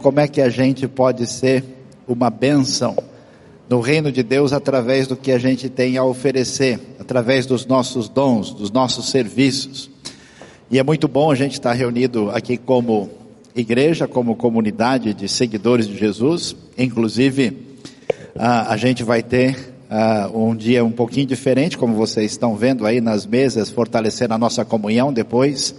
como 0.00 0.18
é 0.20 0.26
que 0.26 0.40
a 0.40 0.48
gente 0.48 0.88
pode 0.88 1.26
ser 1.26 1.62
uma 2.08 2.30
bênção 2.30 2.96
no 3.68 3.80
reino 3.80 4.10
de 4.10 4.22
Deus 4.22 4.52
através 4.52 5.06
do 5.06 5.14
que 5.14 5.30
a 5.30 5.38
gente 5.38 5.68
tem 5.68 5.96
a 5.96 6.02
oferecer, 6.02 6.80
através 6.98 7.46
dos 7.46 7.66
nossos 7.66 8.08
dons, 8.08 8.50
dos 8.52 8.70
nossos 8.72 9.10
serviços. 9.10 9.88
E 10.68 10.78
é 10.78 10.82
muito 10.82 11.06
bom 11.06 11.30
a 11.30 11.34
gente 11.34 11.52
estar 11.52 11.72
reunido 11.72 12.30
aqui 12.30 12.56
como 12.56 13.10
igreja, 13.54 14.08
como 14.08 14.34
comunidade 14.34 15.14
de 15.14 15.28
seguidores 15.28 15.86
de 15.86 15.96
Jesus. 15.96 16.56
Inclusive, 16.76 17.56
a 18.34 18.76
gente 18.76 19.04
vai 19.04 19.22
ter 19.22 19.74
um 20.32 20.54
dia 20.56 20.84
um 20.84 20.92
pouquinho 20.92 21.26
diferente, 21.26 21.76
como 21.76 21.94
vocês 21.94 22.32
estão 22.32 22.56
vendo 22.56 22.86
aí 22.86 23.00
nas 23.00 23.26
mesas, 23.26 23.68
fortalecendo 23.68 24.34
a 24.34 24.38
nossa 24.38 24.64
comunhão. 24.64 25.12
Depois, 25.12 25.74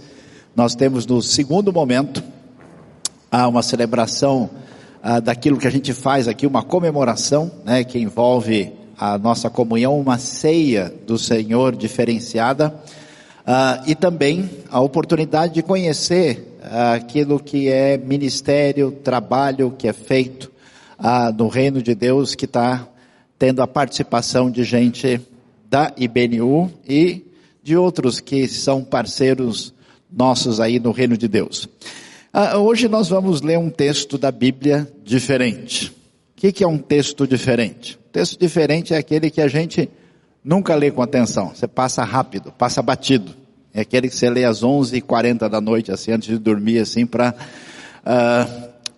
nós 0.54 0.74
temos 0.74 1.06
no 1.06 1.20
segundo 1.20 1.72
momento 1.72 2.22
uma 3.32 3.62
celebração 3.62 4.50
daquilo 5.24 5.58
que 5.58 5.66
a 5.66 5.70
gente 5.70 5.92
faz 5.92 6.28
aqui, 6.28 6.46
uma 6.46 6.62
comemoração, 6.62 7.50
né, 7.64 7.82
que 7.82 7.98
envolve 7.98 8.72
a 8.98 9.18
nossa 9.18 9.50
comunhão, 9.50 9.98
uma 9.98 10.16
ceia 10.16 10.94
do 11.04 11.18
Senhor 11.18 11.74
diferenciada. 11.74 12.72
Uh, 13.42 13.82
e 13.88 13.94
também 13.96 14.48
a 14.70 14.80
oportunidade 14.80 15.54
de 15.54 15.62
conhecer 15.62 16.56
uh, 16.62 16.94
aquilo 16.94 17.40
que 17.40 17.68
é 17.68 17.98
ministério, 17.98 18.92
trabalho 18.92 19.74
que 19.76 19.88
é 19.88 19.92
feito 19.92 20.52
uh, 21.00 21.36
no 21.36 21.48
reino 21.48 21.82
de 21.82 21.92
Deus, 21.96 22.36
que 22.36 22.44
está 22.44 22.86
tendo 23.36 23.60
a 23.60 23.66
participação 23.66 24.48
de 24.48 24.62
gente 24.62 25.20
da 25.68 25.92
IBNU 25.96 26.70
e 26.88 27.24
de 27.60 27.76
outros 27.76 28.20
que 28.20 28.46
são 28.46 28.84
parceiros 28.84 29.74
nossos 30.08 30.60
aí 30.60 30.78
no 30.78 30.92
reino 30.92 31.16
de 31.16 31.26
Deus. 31.26 31.68
Hoje 32.58 32.88
nós 32.88 33.08
vamos 33.08 33.42
ler 33.42 33.58
um 33.58 33.70
texto 33.70 34.16
da 34.16 34.30
Bíblia 34.30 34.88
diferente. 35.04 35.90
O 35.90 36.52
que, 36.52 36.64
é 36.64 36.66
um 36.66 36.78
texto 36.78 37.26
diferente? 37.26 37.98
Um 38.08 38.12
texto 38.12 38.38
diferente 38.38 38.94
é 38.94 38.96
aquele 38.96 39.30
que 39.30 39.40
a 39.40 39.48
gente 39.48 39.88
Nunca 40.44 40.74
lê 40.74 40.90
com 40.90 41.00
atenção, 41.00 41.52
você 41.54 41.68
passa 41.68 42.02
rápido, 42.02 42.50
passa 42.50 42.82
batido. 42.82 43.32
É 43.72 43.82
aquele 43.82 44.08
que 44.08 44.16
você 44.16 44.28
lê 44.28 44.44
às 44.44 44.62
11h40 44.62 45.48
da 45.48 45.60
noite, 45.60 45.92
assim, 45.92 46.10
antes 46.10 46.28
de 46.28 46.36
dormir, 46.36 46.78
assim, 46.78 47.06
para 47.06 47.32
ah, 48.04 48.46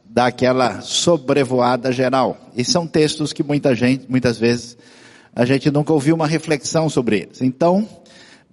dar 0.07 0.27
aquela 0.27 0.81
sobrevoada 0.81 1.93
geral. 1.93 2.39
E 2.57 2.65
são 2.65 2.87
textos 2.87 3.33
que 3.33 3.43
muita 3.43 3.75
gente, 3.75 4.07
muitas 4.09 4.39
vezes, 4.39 4.77
a 5.37 5.45
gente 5.45 5.71
nunca 5.71 5.93
ouviu 5.93 6.15
uma 6.15 6.27
reflexão 6.27 6.89
sobre 6.89 7.21
eles. 7.21 7.43
Então, 7.43 7.87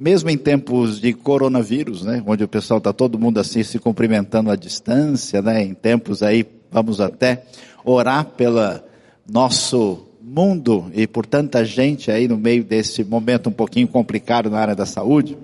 mesmo 0.02 0.32
em 0.32 0.38
tempos 0.38 1.00
de 1.00 1.14
coronavírus, 1.14 2.02
né, 2.02 2.24
onde 2.26 2.44
o 2.44 2.48
pessoal 2.48 2.80
está 2.80 2.92
todo 2.92 3.20
mundo 3.20 3.40
assim 3.40 3.62
se 3.62 3.78
cumprimentando 3.78 4.50
à 4.50 4.56
distância, 4.56 5.44
né, 5.44 5.62
em 5.62 5.76
tempos 5.76 6.24
aí, 6.24 6.44
vamos 6.72 7.00
até 7.00 7.44
orar 7.86 8.26
pela 8.26 8.84
nosso 9.32 10.08
mundo 10.20 10.90
e 10.96 11.06
por 11.06 11.24
tanta 11.24 11.64
gente 11.64 12.10
aí 12.10 12.28
no 12.28 12.36
meio 12.36 12.64
desse 12.64 13.04
momento 13.04 13.50
um 13.50 13.54
pouquinho 13.54 13.88
complicado 13.88 14.50
na 14.50 14.58
área 14.58 14.76
da 14.76 14.88
saúde, 14.88 15.38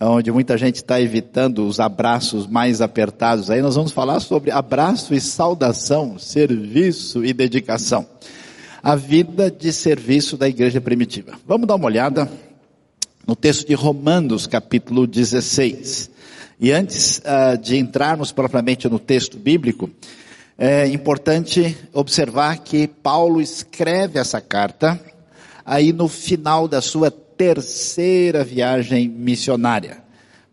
onde 0.00 0.30
muita 0.30 0.56
gente 0.56 0.76
está 0.76 1.00
evitando 1.00 1.66
os 1.66 1.80
abraços 1.80 2.46
mais 2.46 2.80
apertados. 2.80 3.50
Aí 3.50 3.60
nós 3.60 3.74
vamos 3.74 3.90
falar 3.90 4.20
sobre 4.20 4.52
abraço 4.52 5.12
e 5.12 5.20
saudação, 5.20 6.16
serviço 6.20 7.24
e 7.24 7.32
dedicação. 7.32 8.06
A 8.80 8.94
vida 8.94 9.50
de 9.50 9.72
serviço 9.72 10.36
da 10.36 10.48
igreja 10.48 10.80
primitiva. 10.80 11.32
Vamos 11.44 11.66
dar 11.66 11.74
uma 11.74 11.86
olhada 11.86 12.30
no 13.28 13.36
texto 13.36 13.68
de 13.68 13.74
Romanos, 13.74 14.46
capítulo 14.46 15.06
16. 15.06 16.10
E 16.58 16.72
antes 16.72 17.18
uh, 17.18 17.58
de 17.58 17.76
entrarmos 17.76 18.32
propriamente 18.32 18.88
no 18.88 18.98
texto 18.98 19.36
bíblico, 19.36 19.90
é 20.56 20.86
importante 20.86 21.76
observar 21.92 22.56
que 22.60 22.88
Paulo 22.88 23.38
escreve 23.42 24.18
essa 24.18 24.40
carta 24.40 24.98
aí 25.62 25.92
no 25.92 26.08
final 26.08 26.66
da 26.66 26.80
sua 26.80 27.10
terceira 27.10 28.42
viagem 28.42 29.06
missionária. 29.06 29.98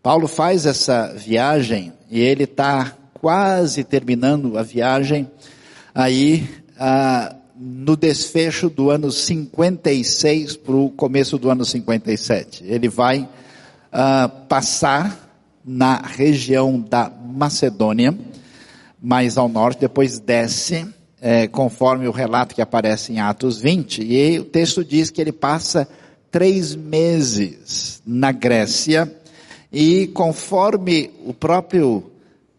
Paulo 0.03 0.27
faz 0.27 0.65
essa 0.65 1.13
viagem 1.13 1.93
e 2.11 2.19
ele 2.19 2.43
está 2.43 2.93
quase 3.13 3.85
terminando 3.85 4.57
a 4.57 4.63
viagem 4.63 5.31
aí 5.95 6.45
ah, 6.77 7.33
no 7.57 7.95
desfecho 7.95 8.69
do 8.69 8.89
ano 8.89 9.11
56 9.11 10.57
para 10.57 10.75
o 10.75 10.89
começo 10.89 11.37
do 11.37 11.49
ano 11.49 11.63
57. 11.63 12.63
Ele 12.65 12.89
vai 12.89 13.27
ah, 13.91 14.29
passar 14.49 15.25
na 15.63 15.97
região 15.97 16.79
da 16.79 17.09
Macedônia 17.09 18.13
mais 19.01 19.37
ao 19.37 19.47
norte, 19.47 19.81
depois 19.81 20.17
desce, 20.17 20.85
é, 21.21 21.47
conforme 21.47 22.07
o 22.07 22.11
relato 22.11 22.55
que 22.55 22.61
aparece 22.61 23.13
em 23.13 23.19
Atos 23.19 23.59
20, 23.59 24.01
e 24.01 24.39
o 24.39 24.43
texto 24.43 24.83
diz 24.83 25.11
que 25.11 25.21
ele 25.21 25.31
passa 25.31 25.87
três 26.31 26.75
meses 26.75 28.01
na 28.03 28.31
Grécia, 28.31 29.11
e 29.71 30.07
conforme 30.07 31.11
o 31.23 31.33
próprio 31.33 32.03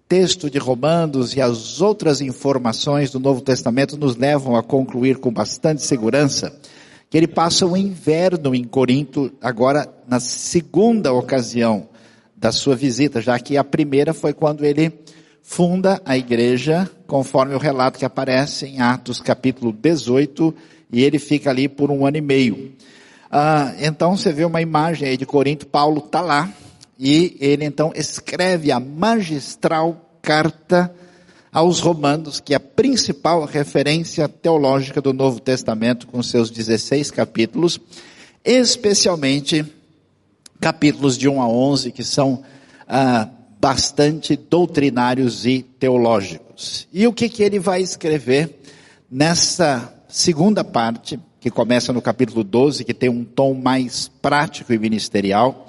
texto 0.08 0.48
de 0.48 0.58
Romanos 0.58 1.34
e 1.34 1.40
as 1.40 1.80
outras 1.80 2.20
informações 2.20 3.10
do 3.10 3.18
Novo 3.18 3.40
Testamento 3.40 3.96
nos 3.96 4.16
levam 4.16 4.56
a 4.56 4.62
concluir 4.62 5.18
com 5.18 5.32
bastante 5.32 5.82
segurança 5.82 6.52
que 7.08 7.16
ele 7.16 7.28
passa 7.28 7.66
o 7.66 7.76
inverno 7.76 8.54
em 8.54 8.64
Corinto, 8.64 9.32
agora 9.40 9.88
na 10.08 10.18
segunda 10.18 11.12
ocasião 11.12 11.88
da 12.36 12.50
sua 12.52 12.74
visita, 12.74 13.20
já 13.20 13.38
que 13.38 13.56
a 13.56 13.64
primeira 13.64 14.12
foi 14.12 14.32
quando 14.32 14.64
ele 14.64 14.92
funda 15.42 16.00
a 16.04 16.18
igreja, 16.18 16.90
conforme 17.06 17.54
o 17.54 17.58
relato 17.58 17.98
que 17.98 18.04
aparece 18.04 18.66
em 18.66 18.80
Atos 18.80 19.20
capítulo 19.20 19.72
18, 19.72 20.54
e 20.92 21.02
ele 21.02 21.18
fica 21.18 21.50
ali 21.50 21.68
por 21.68 21.90
um 21.90 22.04
ano 22.04 22.16
e 22.16 22.20
meio. 22.20 22.72
Ah, 23.30 23.72
então 23.78 24.16
você 24.16 24.32
vê 24.32 24.44
uma 24.44 24.60
imagem 24.60 25.08
aí 25.08 25.16
de 25.16 25.24
Corinto, 25.24 25.66
Paulo 25.66 25.98
está 26.04 26.20
lá, 26.20 26.52
e 26.98 27.36
ele 27.40 27.64
então 27.64 27.92
escreve 27.94 28.70
a 28.72 28.80
magistral 28.80 30.18
carta 30.22 30.92
aos 31.52 31.80
romanos, 31.80 32.40
que 32.40 32.52
é 32.52 32.56
a 32.56 32.60
principal 32.60 33.44
referência 33.44 34.28
teológica 34.28 35.00
do 35.00 35.12
Novo 35.12 35.40
Testamento, 35.40 36.06
com 36.06 36.22
seus 36.22 36.50
16 36.50 37.10
capítulos, 37.10 37.80
especialmente 38.44 39.64
capítulos 40.60 41.16
de 41.16 41.28
1 41.28 41.40
a 41.40 41.48
11, 41.48 41.92
que 41.92 42.04
são 42.04 42.42
ah, 42.86 43.28
bastante 43.60 44.36
doutrinários 44.36 45.46
e 45.46 45.62
teológicos. 45.62 46.86
E 46.92 47.06
o 47.06 47.12
que 47.12 47.28
que 47.28 47.42
ele 47.42 47.58
vai 47.58 47.80
escrever 47.80 48.60
nessa 49.10 49.94
segunda 50.08 50.62
parte, 50.62 51.18
que 51.40 51.50
começa 51.50 51.92
no 51.92 52.02
capítulo 52.02 52.42
12, 52.42 52.84
que 52.84 52.94
tem 52.94 53.08
um 53.08 53.24
tom 53.24 53.54
mais 53.54 54.08
prático 54.20 54.72
e 54.72 54.78
ministerial? 54.78 55.66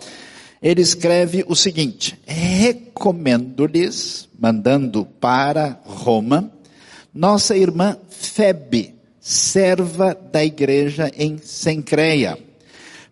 Ele 0.62 0.82
escreve 0.82 1.44
o 1.48 1.56
seguinte: 1.56 2.20
recomendo-lhes, 2.26 4.28
mandando 4.40 5.06
para 5.20 5.80
Roma, 5.84 6.52
nossa 7.14 7.56
irmã 7.56 7.98
Febe, 8.10 8.96
serva 9.20 10.14
da 10.14 10.44
igreja 10.44 11.12
em 11.16 11.38
Sencreia 11.38 12.38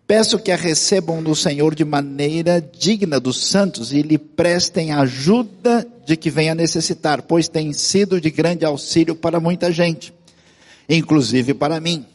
Peço 0.08 0.38
que 0.38 0.52
a 0.52 0.56
recebam 0.56 1.24
do 1.24 1.36
Senhor 1.36 1.74
de 1.74 1.84
maneira 1.84 2.62
digna 2.62 3.20
dos 3.20 3.48
santos 3.48 3.92
e 3.92 4.04
lhe 4.04 4.20
prestem 4.20 4.92
ajuda 4.92 5.88
de 6.06 6.16
que 6.16 6.30
venha 6.30 6.54
necessitar, 6.54 7.24
pois 7.24 7.48
tem 7.48 7.74
sido 7.74 8.22
de 8.22 8.30
grande 8.30 8.64
auxílio 8.64 9.16
para 9.16 9.40
muita 9.40 9.72
gente, 9.72 10.14
inclusive 10.88 11.56
para 11.56 11.80
mim. 11.80 12.06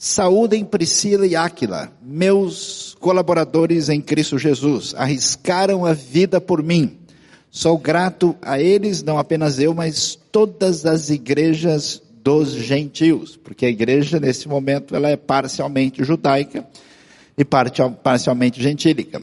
Saúdem 0.00 0.64
Priscila 0.64 1.26
e 1.26 1.34
Áquila, 1.34 1.90
meus 2.00 2.96
colaboradores 3.00 3.88
em 3.88 4.00
Cristo 4.00 4.38
Jesus, 4.38 4.94
arriscaram 4.96 5.84
a 5.84 5.92
vida 5.92 6.40
por 6.40 6.62
mim. 6.62 6.96
Sou 7.50 7.76
grato 7.76 8.36
a 8.40 8.60
eles, 8.60 9.02
não 9.02 9.18
apenas 9.18 9.58
eu, 9.58 9.74
mas 9.74 10.16
todas 10.30 10.86
as 10.86 11.10
igrejas 11.10 12.00
dos 12.22 12.52
gentios, 12.52 13.36
porque 13.36 13.66
a 13.66 13.70
igreja 13.70 14.20
nesse 14.20 14.46
momento 14.46 14.94
ela 14.94 15.08
é 15.08 15.16
parcialmente 15.16 16.04
judaica 16.04 16.64
e 17.36 17.44
parcialmente 17.44 18.62
gentílica. 18.62 19.20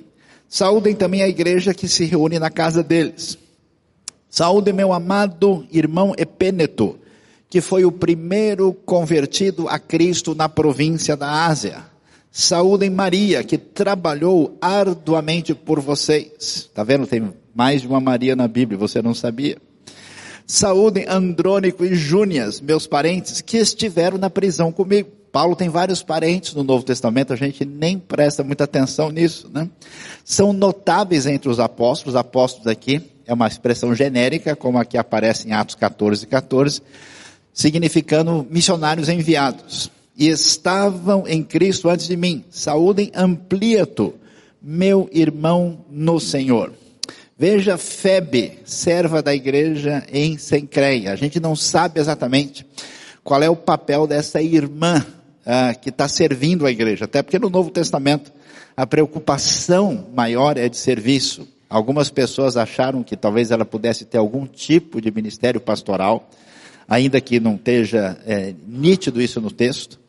Saúdem 0.49 0.93
também 0.93 1.23
a 1.23 1.29
igreja 1.29 1.73
que 1.73 1.87
se 1.87 2.03
reúne 2.03 2.37
na 2.37 2.49
casa 2.49 2.83
deles. 2.83 3.37
Saúde 4.29 4.73
meu 4.73 4.91
amado 4.91 5.65
irmão 5.71 6.13
Epêneto, 6.17 6.99
que 7.49 7.61
foi 7.61 7.85
o 7.85 7.91
primeiro 7.91 8.73
convertido 8.73 9.67
a 9.67 9.79
Cristo 9.79 10.35
na 10.35 10.49
província 10.49 11.15
da 11.15 11.45
Ásia. 11.45 11.83
Saúdem 12.31 12.89
Maria, 12.89 13.43
que 13.43 13.57
trabalhou 13.57 14.57
arduamente 14.59 15.53
por 15.53 15.79
vocês. 15.79 16.69
Tá 16.73 16.83
vendo? 16.83 17.07
Tem 17.07 17.33
mais 17.53 17.81
de 17.81 17.87
uma 17.87 18.01
Maria 18.01 18.35
na 18.35 18.47
Bíblia, 18.47 18.77
você 18.77 19.01
não 19.01 19.13
sabia? 19.13 19.57
Saúdem 20.45 21.05
Andrônico 21.07 21.85
e 21.85 21.95
Júnias, 21.95 22.59
meus 22.59 22.85
parentes, 22.85 23.41
que 23.41 23.57
estiveram 23.57 24.17
na 24.17 24.29
prisão 24.29 24.71
comigo 24.71 25.09
Paulo 25.35 25.53
tem 25.53 25.67
vários 25.67 26.01
parentes 26.01 26.53
no 26.53 26.63
Novo 26.63 26.85
Testamento, 26.85 27.33
a 27.33 27.35
gente 27.35 27.65
nem 27.65 27.99
presta 27.99 28.41
muita 28.41 28.63
atenção 28.63 29.09
nisso, 29.09 29.49
né? 29.53 29.69
São 30.23 30.53
notáveis 30.53 31.25
entre 31.25 31.49
os 31.49 31.59
apóstolos, 31.59 32.15
apóstolos 32.15 32.67
aqui 32.67 33.01
é 33.27 33.33
uma 33.33 33.45
expressão 33.45 33.93
genérica, 33.93 34.55
como 34.55 34.77
aqui 34.77 34.97
aparece 34.97 35.45
em 35.45 35.51
Atos 35.51 35.75
14, 35.75 36.25
14, 36.25 36.81
significando 37.55 38.45
missionários 38.51 39.07
enviados. 39.07 39.89
E 40.15 40.27
estavam 40.27 41.27
em 41.27 41.41
Cristo 41.41 41.89
antes 41.89 42.07
de 42.07 42.15
mim. 42.15 42.43
Saúdem 42.49 43.11
Ampliato, 43.15 44.13
meu 44.61 45.09
irmão 45.11 45.85
no 45.89 46.19
Senhor. 46.19 46.71
Veja 47.37 47.77
Febe, 47.77 48.59
serva 48.63 49.21
da 49.21 49.33
igreja 49.33 50.05
em 50.11 50.37
Sencreia. 50.37 51.11
A 51.11 51.15
gente 51.15 51.39
não 51.39 51.55
sabe 51.55 51.99
exatamente 51.99 52.65
qual 53.23 53.41
é 53.41 53.49
o 53.49 53.55
papel 53.55 54.05
dessa 54.07 54.41
irmã 54.41 55.05
ah, 55.45 55.73
que 55.73 55.89
está 55.89 56.07
servindo 56.07 56.65
a 56.65 56.71
igreja. 56.71 57.05
Até 57.05 57.21
porque 57.21 57.39
no 57.39 57.49
Novo 57.49 57.71
Testamento 57.71 58.31
a 58.75 58.85
preocupação 58.85 60.07
maior 60.13 60.57
é 60.57 60.69
de 60.69 60.77
serviço. 60.77 61.47
Algumas 61.69 62.09
pessoas 62.09 62.55
acharam 62.55 63.03
que 63.03 63.17
talvez 63.17 63.51
ela 63.51 63.65
pudesse 63.65 64.05
ter 64.05 64.17
algum 64.17 64.45
tipo 64.45 65.01
de 65.01 65.11
ministério 65.11 65.59
pastoral, 65.59 66.29
ainda 66.87 67.19
que 67.19 67.39
não 67.39 67.55
esteja 67.55 68.17
é, 68.25 68.53
nítido 68.67 69.21
isso 69.21 69.41
no 69.41 69.51
texto. 69.51 69.99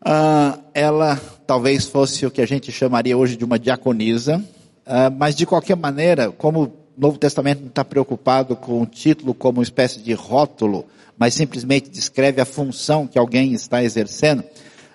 Ah, 0.00 0.58
ela 0.72 1.16
talvez 1.46 1.86
fosse 1.86 2.26
o 2.26 2.30
que 2.30 2.40
a 2.40 2.46
gente 2.46 2.70
chamaria 2.70 3.16
hoje 3.16 3.36
de 3.36 3.44
uma 3.44 3.58
diaconisa, 3.58 4.42
ah, 4.84 5.10
mas 5.10 5.34
de 5.34 5.46
qualquer 5.46 5.76
maneira, 5.76 6.30
como 6.30 6.64
o 6.64 6.72
Novo 6.96 7.18
Testamento 7.18 7.60
não 7.60 7.68
está 7.68 7.84
preocupado 7.84 8.56
com 8.56 8.80
o 8.82 8.86
título 8.86 9.34
como 9.34 9.58
uma 9.58 9.64
espécie 9.64 10.00
de 10.00 10.12
rótulo, 10.12 10.86
mas 11.18 11.34
simplesmente 11.34 11.90
descreve 11.90 12.40
a 12.40 12.44
função 12.44 13.06
que 13.06 13.18
alguém 13.18 13.52
está 13.52 13.82
exercendo, 13.82 14.44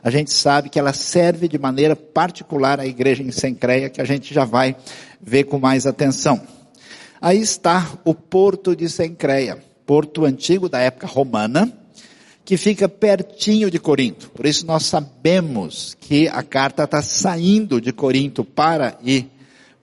a 0.04 0.10
gente 0.10 0.34
sabe 0.34 0.70
que 0.70 0.80
ela 0.80 0.94
serve 0.94 1.48
de 1.48 1.60
maneira 1.60 1.96
particular 1.96 2.80
à 2.80 2.88
igreja 2.88 3.22
em 3.22 3.32
Sencreia, 3.32 3.90
que 3.90 4.02
a 4.02 4.06
gente 4.06 4.34
já 4.34 4.46
vai 4.46 4.76
ver 5.22 5.44
com 5.44 5.60
mais 5.60 5.86
atenção. 5.86 6.42
Aí 7.22 7.40
está 7.40 7.88
o 8.04 8.16
porto 8.16 8.76
de 8.76 8.90
Sencreia, 8.90 9.64
porto 9.92 10.24
antigo 10.24 10.70
da 10.70 10.80
época 10.80 11.06
romana, 11.06 11.70
que 12.46 12.56
fica 12.56 12.88
pertinho 12.88 13.70
de 13.70 13.78
Corinto. 13.78 14.30
Por 14.30 14.46
isso 14.46 14.66
nós 14.66 14.86
sabemos 14.86 15.98
que 16.00 16.30
a 16.30 16.42
carta 16.42 16.86
está 16.86 17.02
saindo 17.02 17.82
de 17.82 17.92
Corinto 17.92 18.46
para 18.46 18.98
ir 19.04 19.30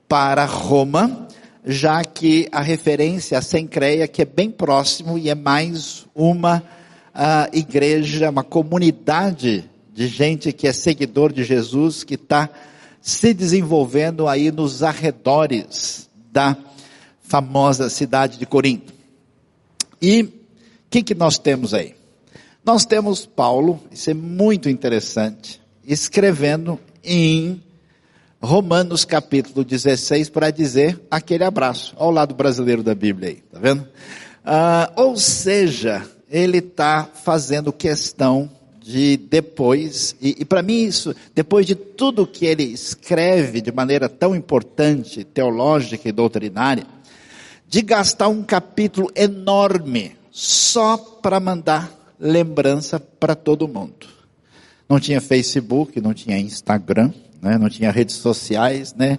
para 0.09 0.47
Roma, 0.47 1.29
já 1.63 2.03
que 2.03 2.49
a 2.51 2.63
referência 2.63 3.37
a 3.37 3.43
Sencreia, 3.43 4.09
que 4.09 4.23
é 4.23 4.25
bem 4.25 4.51
próximo 4.51 5.19
e 5.19 5.29
é 5.29 5.35
mais 5.35 6.07
uma 6.15 6.63
uh, 7.15 7.55
igreja, 7.55 8.31
uma 8.31 8.43
comunidade 8.43 9.69
de 9.93 10.09
gente 10.09 10.55
que 10.55 10.67
é 10.67 10.73
seguidor 10.73 11.35
de 11.35 11.45
Jesus, 11.45 12.03
que 12.03 12.15
está 12.15 12.49
se 13.03 13.35
desenvolvendo 13.35 14.27
aí 14.27 14.51
nos 14.51 14.83
arredores 14.83 16.09
da 16.33 16.57
famosa 17.21 17.91
cidade 17.91 18.39
de 18.39 18.47
Corinto. 18.47 18.97
E 20.01 20.23
o 20.23 20.33
que, 20.91 21.03
que 21.03 21.15
nós 21.15 21.39
temos 21.39 21.75
aí? 21.75 21.95
Nós 22.65 22.85
temos 22.85 23.27
Paulo, 23.27 23.81
isso 23.91 24.11
é 24.11 24.15
muito 24.15 24.69
interessante, 24.69 25.61
escrevendo 25.87 26.79
em 27.03 27.63
Romanos 28.41 29.05
capítulo 29.05 29.65
16 29.65 30.29
para 30.31 30.51
dizer 30.51 31.01
aquele 31.11 31.45
abraço, 31.45 31.95
ao 31.97 32.11
lado 32.11 32.35
brasileiro 32.35 32.83
da 32.83 32.95
Bíblia 32.95 33.31
aí, 33.31 33.37
tá 33.37 33.59
vendo? 33.59 33.89
Ah, 34.45 34.93
ou 34.97 35.17
seja, 35.17 36.07
ele 36.31 36.59
está 36.59 37.05
fazendo 37.05 37.73
questão 37.73 38.51
de 38.81 39.17
depois, 39.17 40.17
e, 40.21 40.37
e 40.39 40.45
para 40.45 40.63
mim 40.63 40.85
isso, 40.85 41.15
depois 41.35 41.67
de 41.67 41.75
tudo 41.75 42.27
que 42.27 42.47
ele 42.47 42.63
escreve 42.63 43.61
de 43.61 43.71
maneira 43.71 44.09
tão 44.09 44.35
importante, 44.35 45.25
teológica 45.25 46.09
e 46.09 46.13
doutrinária, 46.13 46.87
de 47.69 47.83
gastar 47.83 48.29
um 48.29 48.43
capítulo 48.43 49.11
enorme 49.15 50.17
só 50.31 50.97
para 50.97 51.39
mandar 51.39 51.93
lembrança 52.19 52.99
para 52.99 53.35
todo 53.35 53.69
mundo. 53.69 54.07
Não 54.89 54.99
tinha 54.99 55.21
Facebook, 55.21 56.01
não 56.01 56.15
tinha 56.15 56.39
Instagram, 56.39 57.13
né? 57.43 57.59
não 57.59 57.69
tinha 57.69 57.91
redes 57.91 58.17
sociais, 58.17 58.95
né? 58.95 59.19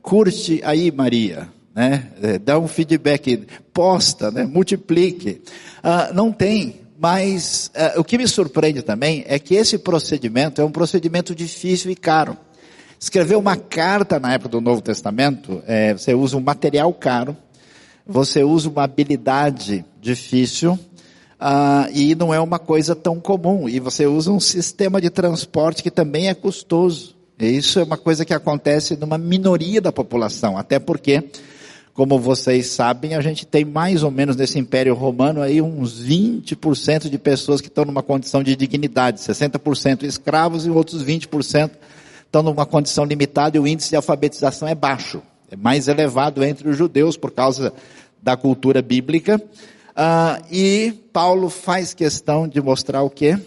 Curte 0.00 0.60
aí, 0.64 0.92
Maria, 0.92 1.48
né? 1.74 2.10
É, 2.22 2.38
dá 2.38 2.58
um 2.58 2.68
feedback, 2.68 3.46
posta, 3.72 4.30
né? 4.30 4.44
Multiplique. 4.44 5.42
Ah, 5.82 6.10
não 6.14 6.30
tem 6.30 6.84
mas 6.96 7.70
uh, 7.74 8.00
o 8.00 8.04
que 8.04 8.16
me 8.16 8.26
surpreende 8.26 8.80
também 8.80 9.24
é 9.26 9.38
que 9.38 9.54
esse 9.56 9.76
procedimento 9.76 10.60
é 10.60 10.64
um 10.64 10.70
procedimento 10.70 11.34
difícil 11.34 11.90
e 11.90 11.96
caro. 11.96 12.34
Escrever 12.98 13.36
uma 13.36 13.56
carta 13.56 14.18
na 14.18 14.32
época 14.32 14.48
do 14.48 14.60
Novo 14.60 14.80
Testamento, 14.80 15.62
é, 15.66 15.92
você 15.92 16.14
usa 16.14 16.36
um 16.36 16.40
material 16.40 16.92
caro, 16.94 17.36
você 18.06 18.42
usa 18.44 18.68
uma 18.68 18.84
habilidade 18.84 19.84
difícil, 20.00 20.72
uh, 20.72 21.90
e 21.92 22.14
não 22.14 22.32
é 22.32 22.40
uma 22.40 22.58
coisa 22.58 22.94
tão 22.94 23.20
comum. 23.20 23.68
E 23.68 23.80
você 23.80 24.06
usa 24.06 24.30
um 24.30 24.40
sistema 24.40 25.00
de 25.00 25.10
transporte 25.10 25.82
que 25.82 25.90
também 25.90 26.28
é 26.28 26.34
custoso. 26.34 27.14
E 27.38 27.46
isso 27.46 27.78
é 27.80 27.82
uma 27.82 27.96
coisa 27.96 28.24
que 28.24 28.32
acontece 28.32 28.96
numa 28.96 29.18
minoria 29.18 29.80
da 29.80 29.90
população, 29.90 30.56
até 30.56 30.78
porque 30.78 31.24
como 31.94 32.18
vocês 32.18 32.66
sabem, 32.66 33.14
a 33.14 33.20
gente 33.20 33.46
tem 33.46 33.64
mais 33.64 34.02
ou 34.02 34.10
menos 34.10 34.34
nesse 34.34 34.58
Império 34.58 34.94
Romano 34.94 35.40
aí 35.40 35.62
uns 35.62 36.04
20% 36.04 37.08
de 37.08 37.18
pessoas 37.18 37.60
que 37.60 37.68
estão 37.68 37.84
numa 37.84 38.02
condição 38.02 38.42
de 38.42 38.56
dignidade, 38.56 39.20
60% 39.20 40.02
escravos 40.02 40.66
e 40.66 40.70
outros 40.70 41.04
20% 41.04 41.70
estão 42.26 42.42
numa 42.42 42.66
condição 42.66 43.04
limitada 43.04 43.56
e 43.56 43.60
o 43.60 43.66
índice 43.66 43.90
de 43.90 43.96
alfabetização 43.96 44.66
é 44.66 44.74
baixo. 44.74 45.22
É 45.54 45.56
mais 45.56 45.86
elevado 45.86 46.42
entre 46.42 46.68
os 46.68 46.76
judeus 46.76 47.16
por 47.16 47.30
causa 47.30 47.72
da 48.20 48.36
cultura 48.36 48.82
bíblica. 48.82 49.40
Ah, 49.94 50.42
e 50.50 50.92
Paulo 51.12 51.48
faz 51.48 51.94
questão 51.94 52.48
de 52.48 52.60
mostrar 52.60 53.04
o 53.04 53.08
quê? 53.08 53.38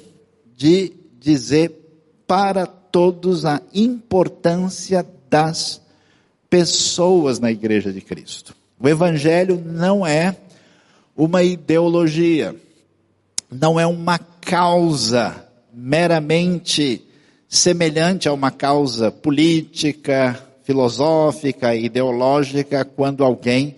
De 0.56 0.94
dizer 1.19 1.69
para 2.25 2.65
todos 2.65 3.44
a 3.44 3.62
importância 3.74 5.06
das 5.30 5.81
pessoas 6.50 7.39
na 7.39 7.51
igreja 7.51 7.92
de 7.92 8.00
Cristo. 8.00 8.56
O 8.80 8.88
evangelho 8.88 9.62
não 9.65 10.07
é 10.07 10.33
uma 11.13 11.44
ideologia, 11.44 12.56
não 13.51 13.77
é 13.77 13.86
uma 13.86 14.18
causa 14.18 15.45
meramente 15.74 17.06
semelhante 17.50 18.30
a 18.30 18.33
uma 18.33 18.50
causa 18.50 19.12
política, 19.12 20.47
filosófica, 20.68 21.74
ideológica, 21.74 22.84
quando 22.84 23.24
alguém 23.24 23.77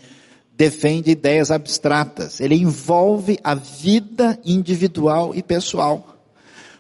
defende 0.58 1.12
ideias 1.12 1.52
abstratas. 1.52 2.42
Ele 2.42 2.56
envolve 2.56 3.38
a 3.44 3.54
vida 3.54 4.40
individual 4.44 5.36
e 5.36 5.44
pessoal. 5.44 6.18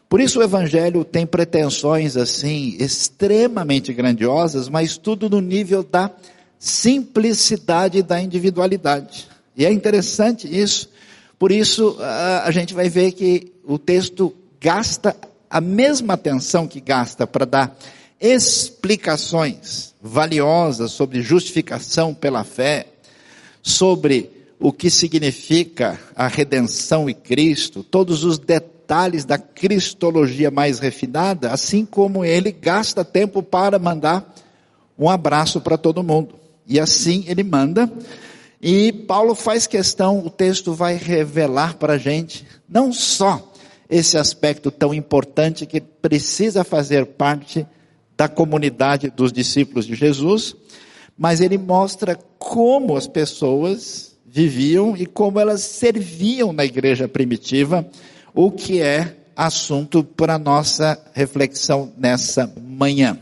Por 0.09 0.19
isso 0.19 0.39
o 0.39 0.43
evangelho 0.43 1.05
tem 1.05 1.27
pretensões 1.27 2.17
assim 2.17 2.75
extremamente 2.79 3.93
grandiosas, 3.93 4.67
mas 4.67 4.97
tudo 4.97 5.29
no 5.29 5.39
nível 5.39 5.83
da 5.83 6.09
simplicidade 6.57 8.01
da 8.01 8.19
individualidade. 8.19 9.27
E 9.55 9.63
é 9.63 9.71
interessante 9.71 10.47
isso. 10.47 10.89
Por 11.37 11.51
isso 11.51 11.95
a 12.43 12.49
gente 12.49 12.73
vai 12.73 12.89
ver 12.89 13.11
que 13.11 13.53
o 13.63 13.77
texto 13.77 14.33
gasta 14.59 15.15
a 15.47 15.61
mesma 15.61 16.15
atenção 16.15 16.67
que 16.67 16.81
gasta 16.81 17.27
para 17.27 17.45
dar 17.45 17.77
explicações 18.19 19.93
valiosas 20.01 20.91
sobre 20.91 21.21
justificação 21.21 22.13
pela 22.13 22.43
fé, 22.43 22.87
sobre 23.61 24.29
o 24.59 24.73
que 24.73 24.89
significa 24.89 25.99
a 26.15 26.27
redenção 26.27 27.09
e 27.09 27.13
Cristo, 27.13 27.81
todos 27.81 28.23
os 28.23 28.37
detalhes 28.37 29.23
da 29.23 29.37
cristologia 29.37 30.51
mais 30.51 30.79
refinada, 30.79 31.51
assim 31.51 31.85
como 31.85 32.25
ele 32.25 32.51
gasta 32.51 33.05
tempo 33.05 33.41
para 33.41 33.79
mandar 33.79 34.35
um 34.97 35.09
abraço 35.09 35.61
para 35.61 35.77
todo 35.77 36.03
mundo. 36.03 36.35
E 36.67 36.79
assim 36.79 37.23
ele 37.27 37.43
manda, 37.43 37.89
e 38.61 38.91
Paulo 38.91 39.33
faz 39.33 39.65
questão, 39.65 40.19
o 40.19 40.29
texto 40.29 40.73
vai 40.73 40.95
revelar 40.95 41.75
para 41.75 41.93
a 41.93 41.97
gente, 41.97 42.45
não 42.67 42.91
só 42.91 43.49
esse 43.89 44.17
aspecto 44.17 44.69
tão 44.69 44.93
importante 44.93 45.65
que 45.65 45.79
precisa 45.79 46.63
fazer 46.65 47.05
parte 47.05 47.65
da 48.19 48.27
comunidade 48.27 49.09
dos 49.09 49.31
discípulos 49.31 49.87
de 49.87 49.95
Jesus, 49.95 50.53
mas 51.17 51.39
ele 51.39 51.57
mostra 51.57 52.19
como 52.37 52.97
as 52.97 53.07
pessoas 53.07 54.13
viviam 54.25 54.93
e 54.97 55.05
como 55.05 55.39
elas 55.39 55.61
serviam 55.61 56.51
na 56.51 56.65
igreja 56.65 57.07
primitiva, 57.07 57.89
o 58.33 58.51
que 58.51 58.81
é 58.81 59.15
assunto 59.37 60.03
para 60.03 60.37
nossa 60.37 61.01
reflexão 61.13 61.93
nessa 61.97 62.53
manhã. 62.61 63.17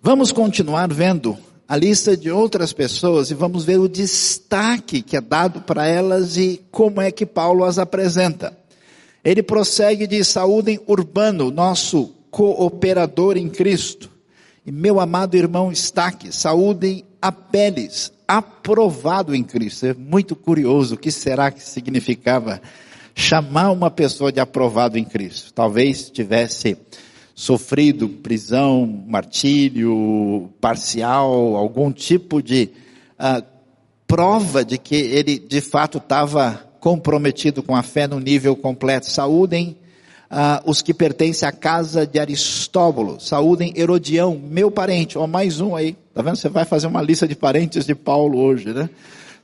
Vamos 0.00 0.30
continuar 0.30 0.86
vendo 0.94 1.36
a 1.66 1.76
lista 1.76 2.16
de 2.16 2.30
outras 2.30 2.72
pessoas 2.72 3.32
e 3.32 3.34
vamos 3.34 3.64
ver 3.64 3.80
o 3.80 3.88
destaque 3.88 5.02
que 5.02 5.16
é 5.16 5.20
dado 5.20 5.62
para 5.62 5.84
elas 5.84 6.36
e 6.36 6.64
como 6.70 7.00
é 7.00 7.10
que 7.10 7.26
Paulo 7.26 7.64
as 7.64 7.76
apresenta. 7.76 8.56
Ele 9.24 9.42
prossegue 9.42 10.06
de 10.06 10.22
saúdem 10.22 10.78
Urbano, 10.86 11.50
nosso 11.50 12.14
cooperador 12.36 13.38
em 13.38 13.48
Cristo. 13.48 14.10
E 14.66 14.70
meu 14.70 15.00
amado 15.00 15.38
irmão 15.38 15.72
Staque, 15.72 16.30
saúdem 16.30 17.02
Apeles, 17.22 18.12
aprovado 18.28 19.34
em 19.34 19.42
Cristo. 19.42 19.86
É 19.86 19.94
muito 19.94 20.36
curioso 20.36 20.96
o 20.96 20.98
que 20.98 21.10
será 21.10 21.50
que 21.50 21.62
significava 21.62 22.60
chamar 23.14 23.70
uma 23.70 23.90
pessoa 23.90 24.30
de 24.30 24.38
aprovado 24.38 24.98
em 24.98 25.04
Cristo. 25.04 25.50
Talvez 25.54 26.10
tivesse 26.10 26.76
sofrido 27.34 28.06
prisão, 28.06 28.86
martírio 29.08 30.50
parcial, 30.60 31.56
algum 31.56 31.90
tipo 31.90 32.42
de 32.42 32.68
uh, 33.18 33.42
prova 34.06 34.62
de 34.62 34.76
que 34.76 34.94
ele 34.94 35.38
de 35.38 35.62
fato 35.62 35.96
estava 35.96 36.68
comprometido 36.80 37.62
com 37.62 37.74
a 37.74 37.82
fé 37.82 38.06
no 38.06 38.20
nível 38.20 38.54
completo. 38.54 39.06
Saúdem 39.06 39.78
uh, 40.30 40.68
os 40.68 40.82
que 40.82 40.92
pertencem 40.92 41.48
à 41.48 41.52
casa 41.52 42.06
de 42.06 42.18
Aristóbulo. 42.18 43.20
Saúdem 43.20 43.72
Herodião, 43.76 44.38
meu 44.38 44.70
parente. 44.70 45.18
Ó, 45.18 45.24
oh, 45.24 45.26
mais 45.26 45.60
um 45.60 45.74
aí. 45.74 45.96
Tá 46.14 46.22
vendo? 46.22 46.36
Você 46.36 46.48
vai 46.48 46.64
fazer 46.64 46.86
uma 46.86 47.02
lista 47.02 47.26
de 47.26 47.34
parentes 47.34 47.86
de 47.86 47.94
Paulo 47.94 48.38
hoje, 48.38 48.72
né? 48.72 48.88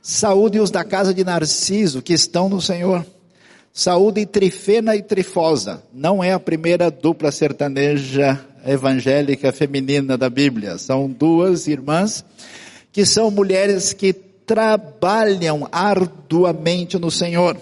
Saúde 0.01 0.59
os 0.59 0.69
da 0.69 0.83
casa 0.83 1.13
de 1.13 1.23
Narciso, 1.23 2.01
que 2.01 2.13
estão 2.13 2.49
no 2.49 2.61
Senhor. 2.61 3.05
Saúde 3.71 4.25
Trifena 4.25 4.95
e 4.95 5.01
Trifosa. 5.01 5.81
Não 5.93 6.23
é 6.23 6.33
a 6.33 6.39
primeira 6.39 6.91
dupla 6.91 7.31
sertaneja 7.31 8.39
evangélica 8.65 9.51
feminina 9.51 10.17
da 10.17 10.29
Bíblia. 10.29 10.77
São 10.77 11.09
duas 11.09 11.67
irmãs 11.67 12.23
que 12.91 13.05
são 13.05 13.31
mulheres 13.31 13.93
que 13.93 14.13
trabalham 14.13 15.67
arduamente 15.71 16.99
no 16.99 17.09
Senhor. 17.09 17.57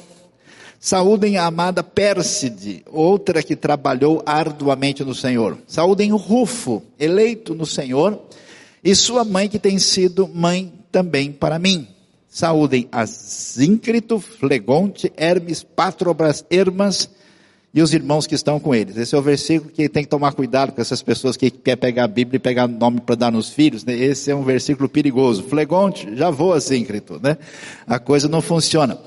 Saúdem 0.83 1.37
a 1.37 1.45
amada 1.45 1.83
Pérside, 1.83 2.83
outra 2.91 3.43
que 3.43 3.55
trabalhou 3.55 4.23
arduamente 4.25 5.03
no 5.03 5.13
Senhor. 5.13 5.59
Saúdem 5.67 6.09
Rufo, 6.09 6.81
eleito 6.99 7.53
no 7.53 7.67
Senhor, 7.67 8.19
e 8.83 8.95
sua 8.95 9.23
mãe 9.23 9.47
que 9.47 9.59
tem 9.59 9.77
sido 9.77 10.27
mãe 10.27 10.73
também 10.91 11.31
para 11.31 11.59
mim. 11.59 11.87
Saúdem 12.27 12.89
a 12.91 13.05
Zíncrito, 13.05 14.19
Flegonte, 14.19 15.13
Hermes, 15.15 15.61
Patrobras, 15.61 16.43
Hermas 16.49 17.11
e 17.71 17.79
os 17.79 17.93
irmãos 17.93 18.25
que 18.25 18.33
estão 18.33 18.59
com 18.59 18.73
eles. 18.73 18.97
Esse 18.97 19.13
é 19.13 19.17
o 19.19 19.21
versículo 19.21 19.69
que 19.69 19.87
tem 19.87 20.01
que 20.01 20.09
tomar 20.09 20.33
cuidado 20.33 20.71
com 20.71 20.81
essas 20.81 21.03
pessoas 21.03 21.37
que 21.37 21.51
querem 21.51 21.79
pegar 21.79 22.05
a 22.05 22.07
Bíblia 22.07 22.37
e 22.37 22.39
pegar 22.39 22.67
nome 22.67 23.01
para 23.01 23.13
dar 23.13 23.31
nos 23.31 23.49
filhos. 23.49 23.85
Né? 23.85 23.93
Esse 23.93 24.31
é 24.31 24.35
um 24.35 24.43
versículo 24.43 24.89
perigoso. 24.89 25.43
Flegonte, 25.43 26.15
já 26.15 26.31
voa 26.31 26.59
Zíncrito, 26.59 27.19
né? 27.21 27.37
A 27.85 27.99
coisa 27.99 28.27
não 28.27 28.41
funciona. 28.41 28.97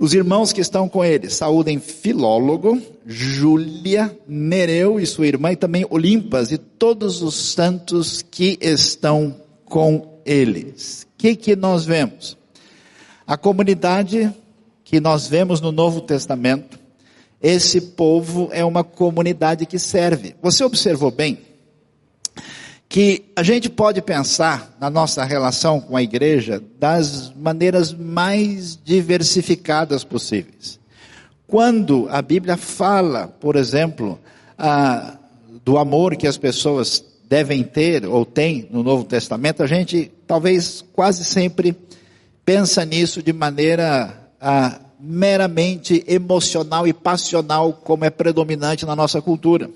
Os 0.00 0.14
irmãos 0.14 0.50
que 0.50 0.62
estão 0.62 0.88
com 0.88 1.04
eles, 1.04 1.34
saúdem 1.34 1.78
Filólogo, 1.78 2.80
Júlia, 3.04 4.18
Nereu 4.26 4.98
e 4.98 5.04
sua 5.04 5.26
irmã, 5.26 5.52
e 5.52 5.56
também 5.56 5.86
Olimpas, 5.90 6.50
e 6.50 6.56
todos 6.56 7.20
os 7.20 7.34
santos 7.34 8.22
que 8.22 8.56
estão 8.62 9.36
com 9.66 10.22
eles. 10.24 11.02
O 11.02 11.18
que, 11.18 11.36
que 11.36 11.54
nós 11.54 11.84
vemos? 11.84 12.34
A 13.26 13.36
comunidade 13.36 14.34
que 14.82 15.00
nós 15.00 15.26
vemos 15.26 15.60
no 15.60 15.70
Novo 15.70 16.00
Testamento, 16.00 16.80
esse 17.42 17.78
povo 17.82 18.48
é 18.52 18.64
uma 18.64 18.82
comunidade 18.82 19.66
que 19.66 19.78
serve. 19.78 20.34
Você 20.40 20.64
observou 20.64 21.10
bem 21.10 21.40
que 22.90 23.30
a 23.36 23.44
gente 23.44 23.70
pode 23.70 24.02
pensar 24.02 24.76
na 24.80 24.90
nossa 24.90 25.22
relação 25.22 25.80
com 25.80 25.96
a 25.96 26.02
igreja 26.02 26.60
das 26.76 27.32
maneiras 27.36 27.94
mais 27.94 28.76
diversificadas 28.84 30.02
possíveis. 30.02 30.80
Quando 31.46 32.08
a 32.10 32.20
Bíblia 32.20 32.56
fala, 32.56 33.28
por 33.28 33.54
exemplo, 33.54 34.18
ah, 34.58 35.16
do 35.64 35.78
amor 35.78 36.16
que 36.16 36.26
as 36.26 36.36
pessoas 36.36 37.04
devem 37.28 37.62
ter 37.62 38.04
ou 38.04 38.26
têm 38.26 38.66
no 38.72 38.82
Novo 38.82 39.04
Testamento, 39.04 39.62
a 39.62 39.68
gente 39.68 40.10
talvez 40.26 40.84
quase 40.92 41.24
sempre 41.24 41.76
pensa 42.44 42.84
nisso 42.84 43.22
de 43.22 43.32
maneira 43.32 44.32
ah, 44.40 44.80
meramente 44.98 46.04
emocional 46.08 46.88
e 46.88 46.92
passional, 46.92 47.72
como 47.72 48.04
é 48.04 48.10
predominante 48.10 48.84
na 48.84 48.96
nossa 48.96 49.22
cultura. 49.22 49.70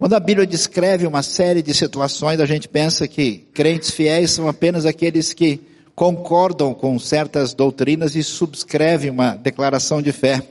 Quando 0.00 0.14
a 0.14 0.18
Bíblia 0.18 0.46
descreve 0.46 1.06
uma 1.06 1.22
série 1.22 1.60
de 1.60 1.74
situações, 1.74 2.40
a 2.40 2.46
gente 2.46 2.66
pensa 2.66 3.06
que 3.06 3.46
crentes 3.52 3.90
fiéis 3.90 4.30
são 4.30 4.48
apenas 4.48 4.86
aqueles 4.86 5.34
que 5.34 5.60
concordam 5.94 6.72
com 6.72 6.98
certas 6.98 7.52
doutrinas 7.52 8.16
e 8.16 8.22
subscrevem 8.22 9.10
uma 9.10 9.34
declaração 9.34 10.00
de 10.00 10.10
fé. 10.10 10.42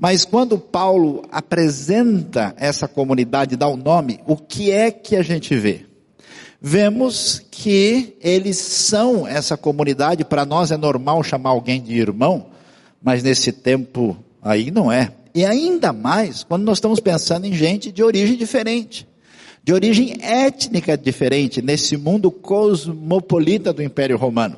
Mas 0.00 0.24
quando 0.24 0.58
Paulo 0.58 1.22
apresenta 1.30 2.56
essa 2.58 2.88
comunidade, 2.88 3.54
dá 3.54 3.68
o 3.68 3.74
um 3.74 3.76
nome, 3.76 4.18
o 4.26 4.36
que 4.36 4.72
é 4.72 4.90
que 4.90 5.14
a 5.14 5.22
gente 5.22 5.54
vê? 5.54 5.86
Vemos 6.60 7.40
que 7.52 8.16
eles 8.20 8.58
são 8.58 9.28
essa 9.28 9.56
comunidade, 9.56 10.24
para 10.24 10.44
nós 10.44 10.72
é 10.72 10.76
normal 10.76 11.22
chamar 11.22 11.50
alguém 11.50 11.80
de 11.80 11.96
irmão, 11.96 12.46
mas 13.00 13.22
nesse 13.22 13.52
tempo 13.52 14.16
aí 14.42 14.72
não 14.72 14.90
é. 14.90 15.12
E 15.34 15.44
ainda 15.44 15.92
mais 15.92 16.44
quando 16.44 16.64
nós 16.64 16.78
estamos 16.78 17.00
pensando 17.00 17.46
em 17.46 17.52
gente 17.52 17.90
de 17.90 18.02
origem 18.02 18.36
diferente, 18.36 19.06
de 19.64 19.72
origem 19.72 20.16
étnica 20.20 20.96
diferente, 20.96 21.62
nesse 21.62 21.96
mundo 21.96 22.30
cosmopolita 22.30 23.72
do 23.72 23.82
Império 23.82 24.16
Romano. 24.16 24.56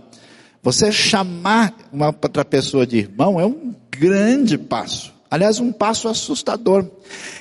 Você 0.62 0.90
chamar 0.90 1.76
uma 1.92 2.06
outra 2.06 2.44
pessoa 2.44 2.86
de 2.86 2.98
irmão 2.98 3.38
é 3.38 3.44
um 3.44 3.74
grande 3.90 4.56
passo. 4.56 5.12
Aliás, 5.30 5.60
um 5.60 5.70
passo 5.70 6.08
assustador. 6.08 6.86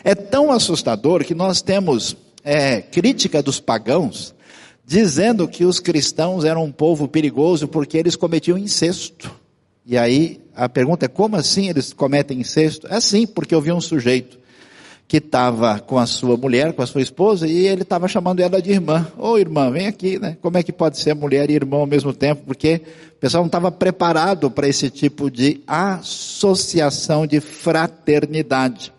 É 0.04 0.14
tão 0.14 0.52
assustador 0.52 1.24
que 1.24 1.34
nós 1.34 1.62
temos 1.62 2.18
é, 2.44 2.82
crítica 2.82 3.42
dos 3.42 3.60
pagãos 3.60 4.36
dizendo 4.86 5.48
que 5.48 5.64
os 5.64 5.80
cristãos 5.80 6.44
eram 6.44 6.66
um 6.66 6.72
povo 6.72 7.08
perigoso 7.08 7.68
porque 7.68 7.98
eles 7.98 8.16
cometiam 8.16 8.58
incesto. 8.58 9.34
E 9.86 9.98
aí 9.98 10.40
a 10.56 10.70
pergunta 10.70 11.06
é 11.06 11.10
como 11.10 11.36
assim 11.36 11.70
eles 11.70 11.92
cometem 11.92 12.40
incesto? 12.40 12.88
É 12.88 12.96
assim, 12.96 13.28
porque 13.28 13.54
eu 13.54 13.62
vi 13.62 13.72
um 13.72 13.82
sujeito 13.82 14.40
que 15.08 15.18
estava 15.18 15.80
com 15.80 16.00
a 16.00 16.06
sua 16.06 16.38
mulher, 16.38 16.74
com 16.74 16.82
a 16.82 16.88
sua 16.88 17.02
esposa, 17.02 17.48
e 17.48 17.68
ele 17.68 17.84
estava 17.84 18.08
chamando 18.08 18.40
ela 18.40 18.62
de 18.62 18.72
irmã. 18.72 19.08
Ô 19.18 19.32
oh, 19.32 19.38
irmã, 19.38 19.70
vem 19.70 19.86
aqui, 19.86 20.18
né? 20.18 20.38
Como 20.42 20.58
é 20.58 20.64
que 20.64 20.72
pode 20.72 20.98
ser 20.98 21.14
mulher 21.14 21.50
e 21.52 21.54
irmão 21.54 21.82
ao 21.82 21.86
mesmo 21.86 22.14
tempo? 22.14 22.44
Porque 22.46 22.82
o 23.12 23.20
pessoal 23.20 23.44
não 23.44 23.48
estava 23.48 23.72
preparado 23.72 24.50
para 24.50 24.68
esse 24.68 24.90
tipo 24.90 25.30
de 25.30 25.62
associação 25.68 27.28
de 27.28 27.40
fraternidade. 27.40 28.94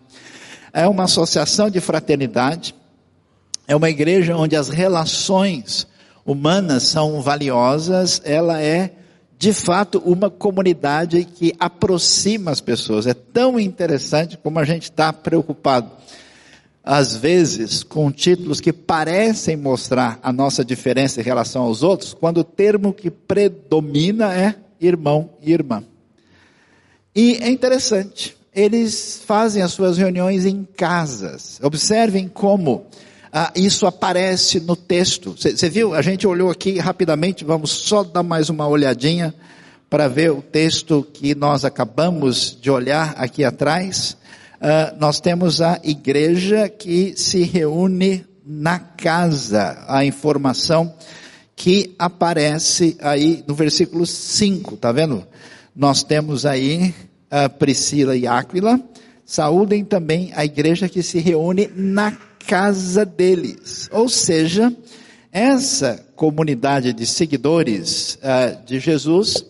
É 0.71 0.87
uma 0.87 1.03
associação 1.03 1.69
de 1.69 1.81
fraternidade, 1.81 2.75
é 3.67 3.75
uma 3.75 3.89
igreja 3.89 4.37
onde 4.37 4.55
as 4.55 4.69
relações 4.69 5.87
humanas 6.25 6.83
são 6.83 7.21
valiosas, 7.21 8.21
ela 8.23 8.61
é 8.61 8.91
de 9.37 9.51
fato, 9.51 10.01
uma 10.05 10.29
comunidade 10.29 11.23
que 11.25 11.53
aproxima 11.59 12.51
as 12.51 12.61
pessoas. 12.61 13.05
É 13.05 13.13
tão 13.13 13.59
interessante 13.59 14.37
como 14.37 14.59
a 14.59 14.63
gente 14.63 14.83
está 14.83 15.11
preocupado, 15.11 15.91
às 16.83 17.15
vezes, 17.15 17.83
com 17.83 18.11
títulos 18.11 18.61
que 18.61 18.71
parecem 18.71 19.57
mostrar 19.57 20.19
a 20.21 20.31
nossa 20.31 20.63
diferença 20.63 21.19
em 21.19 21.23
relação 21.23 21.63
aos 21.63 21.83
outros, 21.83 22.13
quando 22.13 22.39
o 22.39 22.43
termo 22.43 22.93
que 22.93 23.09
predomina 23.09 24.33
é 24.33 24.55
irmão 24.79 25.31
e 25.41 25.51
irmã. 25.51 25.83
E 27.13 27.37
é 27.41 27.49
interessante, 27.49 28.37
eles 28.53 29.21
fazem 29.25 29.61
as 29.61 29.71
suas 29.71 29.97
reuniões 29.97 30.45
em 30.45 30.63
casas. 30.63 31.59
Observem 31.61 32.27
como 32.27 32.85
ah, 33.37 33.51
isso 33.53 33.85
aparece 33.85 34.61
no 34.61 34.77
texto. 34.77 35.35
Você 35.37 35.69
viu? 35.69 35.93
A 35.93 36.01
gente 36.01 36.25
olhou 36.25 36.49
aqui 36.49 36.79
rapidamente, 36.79 37.43
vamos 37.43 37.69
só 37.69 38.01
dar 38.01 38.23
mais 38.23 38.49
uma 38.49 38.65
olhadinha 38.65 39.35
para 39.89 40.07
ver 40.07 40.31
o 40.31 40.41
texto 40.41 41.05
que 41.11 41.35
nós 41.35 41.65
acabamos 41.65 42.57
de 42.61 42.71
olhar 42.71 43.13
aqui 43.17 43.43
atrás. 43.43 44.15
Ah, 44.61 44.95
nós 44.97 45.19
temos 45.19 45.59
a 45.59 45.81
igreja 45.83 46.69
que 46.69 47.13
se 47.17 47.43
reúne 47.43 48.25
na 48.45 48.79
casa. 48.79 49.83
A 49.85 50.05
informação 50.05 50.95
que 51.57 51.93
aparece 51.99 52.95
aí 53.01 53.43
no 53.45 53.53
versículo 53.53 54.05
5, 54.05 54.77
tá 54.77 54.93
vendo? 54.93 55.27
Nós 55.75 56.03
temos 56.03 56.45
aí 56.45 56.95
a 57.29 57.49
Priscila 57.49 58.15
e 58.15 58.25
Áquila, 58.25 58.79
saúdem 59.25 59.83
também 59.83 60.31
a 60.37 60.45
igreja 60.45 60.87
que 60.87 61.03
se 61.03 61.19
reúne 61.19 61.69
na 61.75 62.17
casa 62.47 63.05
deles. 63.05 63.89
Ou 63.91 64.07
seja, 64.07 64.75
essa 65.31 66.03
comunidade 66.15 66.93
de 66.93 67.05
seguidores 67.05 68.17
uh, 68.21 68.65
de 68.65 68.79
Jesus 68.79 69.45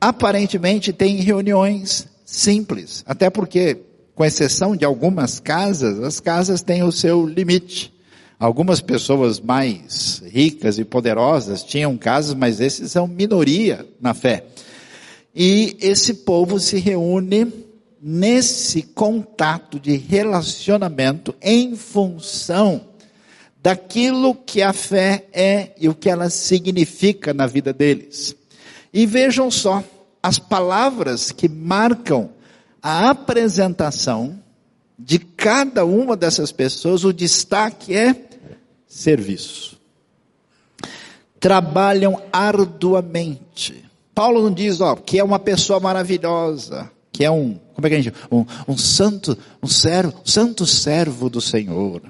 aparentemente 0.00 0.92
tem 0.92 1.16
reuniões 1.16 2.08
simples, 2.24 3.04
até 3.06 3.30
porque, 3.30 3.78
com 4.14 4.24
exceção 4.24 4.74
de 4.74 4.84
algumas 4.84 5.38
casas, 5.38 6.00
as 6.00 6.18
casas 6.18 6.62
têm 6.62 6.82
o 6.82 6.92
seu 6.92 7.26
limite. 7.26 7.92
Algumas 8.38 8.80
pessoas 8.80 9.38
mais 9.38 10.20
ricas 10.26 10.76
e 10.78 10.84
poderosas 10.84 11.62
tinham 11.62 11.96
casas, 11.96 12.34
mas 12.34 12.60
esses 12.60 12.90
são 12.90 13.06
minoria 13.06 13.86
na 14.00 14.14
fé. 14.14 14.44
E 15.34 15.76
esse 15.80 16.14
povo 16.14 16.58
se 16.58 16.78
reúne 16.78 17.46
nesse 18.02 18.82
contato 18.82 19.78
de 19.78 19.96
relacionamento 19.96 21.32
em 21.40 21.76
função 21.76 22.88
daquilo 23.62 24.34
que 24.34 24.60
a 24.60 24.72
fé 24.72 25.26
é 25.32 25.70
e 25.78 25.88
o 25.88 25.94
que 25.94 26.10
ela 26.10 26.28
significa 26.28 27.32
na 27.32 27.46
vida 27.46 27.72
deles. 27.72 28.34
E 28.92 29.06
vejam 29.06 29.52
só, 29.52 29.84
as 30.20 30.36
palavras 30.36 31.30
que 31.30 31.48
marcam 31.48 32.30
a 32.82 33.10
apresentação 33.10 34.42
de 34.98 35.20
cada 35.20 35.84
uma 35.84 36.16
dessas 36.16 36.50
pessoas, 36.50 37.04
o 37.04 37.12
destaque 37.12 37.94
é 37.94 38.16
serviço. 38.86 39.80
Trabalham 41.38 42.20
arduamente. 42.32 43.84
Paulo 44.12 44.42
não 44.42 44.52
diz, 44.52 44.80
ó, 44.80 44.96
que 44.96 45.20
é 45.20 45.24
uma 45.24 45.38
pessoa 45.38 45.78
maravilhosa, 45.78 46.90
que 47.12 47.24
é 47.24 47.30
um, 47.30 47.58
como 47.74 47.86
é 47.86 47.90
que 47.90 47.96
a 47.96 48.00
gente, 48.00 48.16
um, 48.30 48.44
um 48.66 48.76
santo, 48.76 49.36
um 49.62 49.66
servo, 49.68 50.14
santo 50.24 50.66
servo 50.66 51.28
do 51.28 51.40
Senhor. 51.40 52.02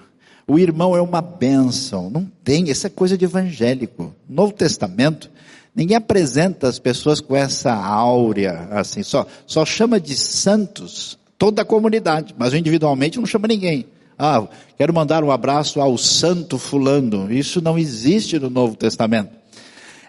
O 0.47 0.59
irmão 0.59 0.97
é 0.97 1.01
uma 1.01 1.21
bênção. 1.21 2.09
Não 2.09 2.31
tem, 2.45 2.69
isso 2.71 2.87
é 2.87 2.91
coisa 2.91 3.19
de 3.19 3.25
evangélico. 3.25 4.15
Novo 4.29 4.53
Testamento, 4.53 5.31
ninguém 5.75 5.97
apresenta 5.97 6.69
as 6.69 6.79
pessoas 6.79 7.21
com 7.21 7.35
essa 7.35 7.73
áurea, 7.73 8.69
assim, 8.71 9.03
só, 9.03 9.27
só 9.47 9.65
chama 9.65 10.01
de 10.01 10.15
santos 10.15 11.19
toda 11.37 11.63
a 11.63 11.65
comunidade, 11.65 12.35
mas 12.39 12.55
individualmente 12.55 13.19
não 13.19 13.27
chama 13.27 13.49
ninguém. 13.49 13.87
Ah, 14.17 14.47
quero 14.79 14.95
mandar 14.95 15.25
um 15.25 15.33
abraço 15.33 15.81
ao 15.81 15.99
santo 15.99 16.57
fulano. 16.57 17.33
Isso 17.33 17.61
não 17.61 17.77
existe 17.77 18.39
no 18.39 18.49
Novo 18.49 18.77
Testamento. 18.77 19.31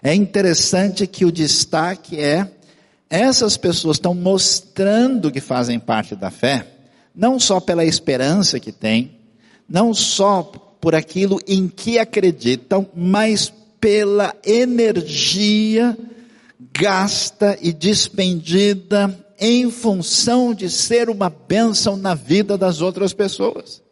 É 0.00 0.14
interessante 0.14 1.06
que 1.06 1.24
o 1.24 1.32
destaque 1.32 2.20
é 2.20 2.48
essas 3.08 3.56
pessoas 3.56 3.96
estão 3.96 4.14
mostrando 4.14 5.30
que 5.30 5.40
fazem 5.40 5.78
parte 5.78 6.14
da 6.16 6.30
fé, 6.30 6.66
não 7.14 7.38
só 7.38 7.60
pela 7.60 7.84
esperança 7.84 8.58
que 8.58 8.72
têm, 8.72 9.18
não 9.68 9.94
só 9.94 10.42
por 10.80 10.94
aquilo 10.94 11.40
em 11.46 11.68
que 11.68 11.98
acreditam, 11.98 12.86
mas 12.94 13.52
pela 13.80 14.34
energia 14.44 15.96
gasta 16.72 17.56
e 17.60 17.72
despendida 17.72 19.16
em 19.38 19.70
função 19.70 20.54
de 20.54 20.70
ser 20.70 21.08
uma 21.10 21.30
bênção 21.30 21.96
na 21.96 22.14
vida 22.14 22.56
das 22.56 22.80
outras 22.80 23.12
pessoas. 23.12 23.82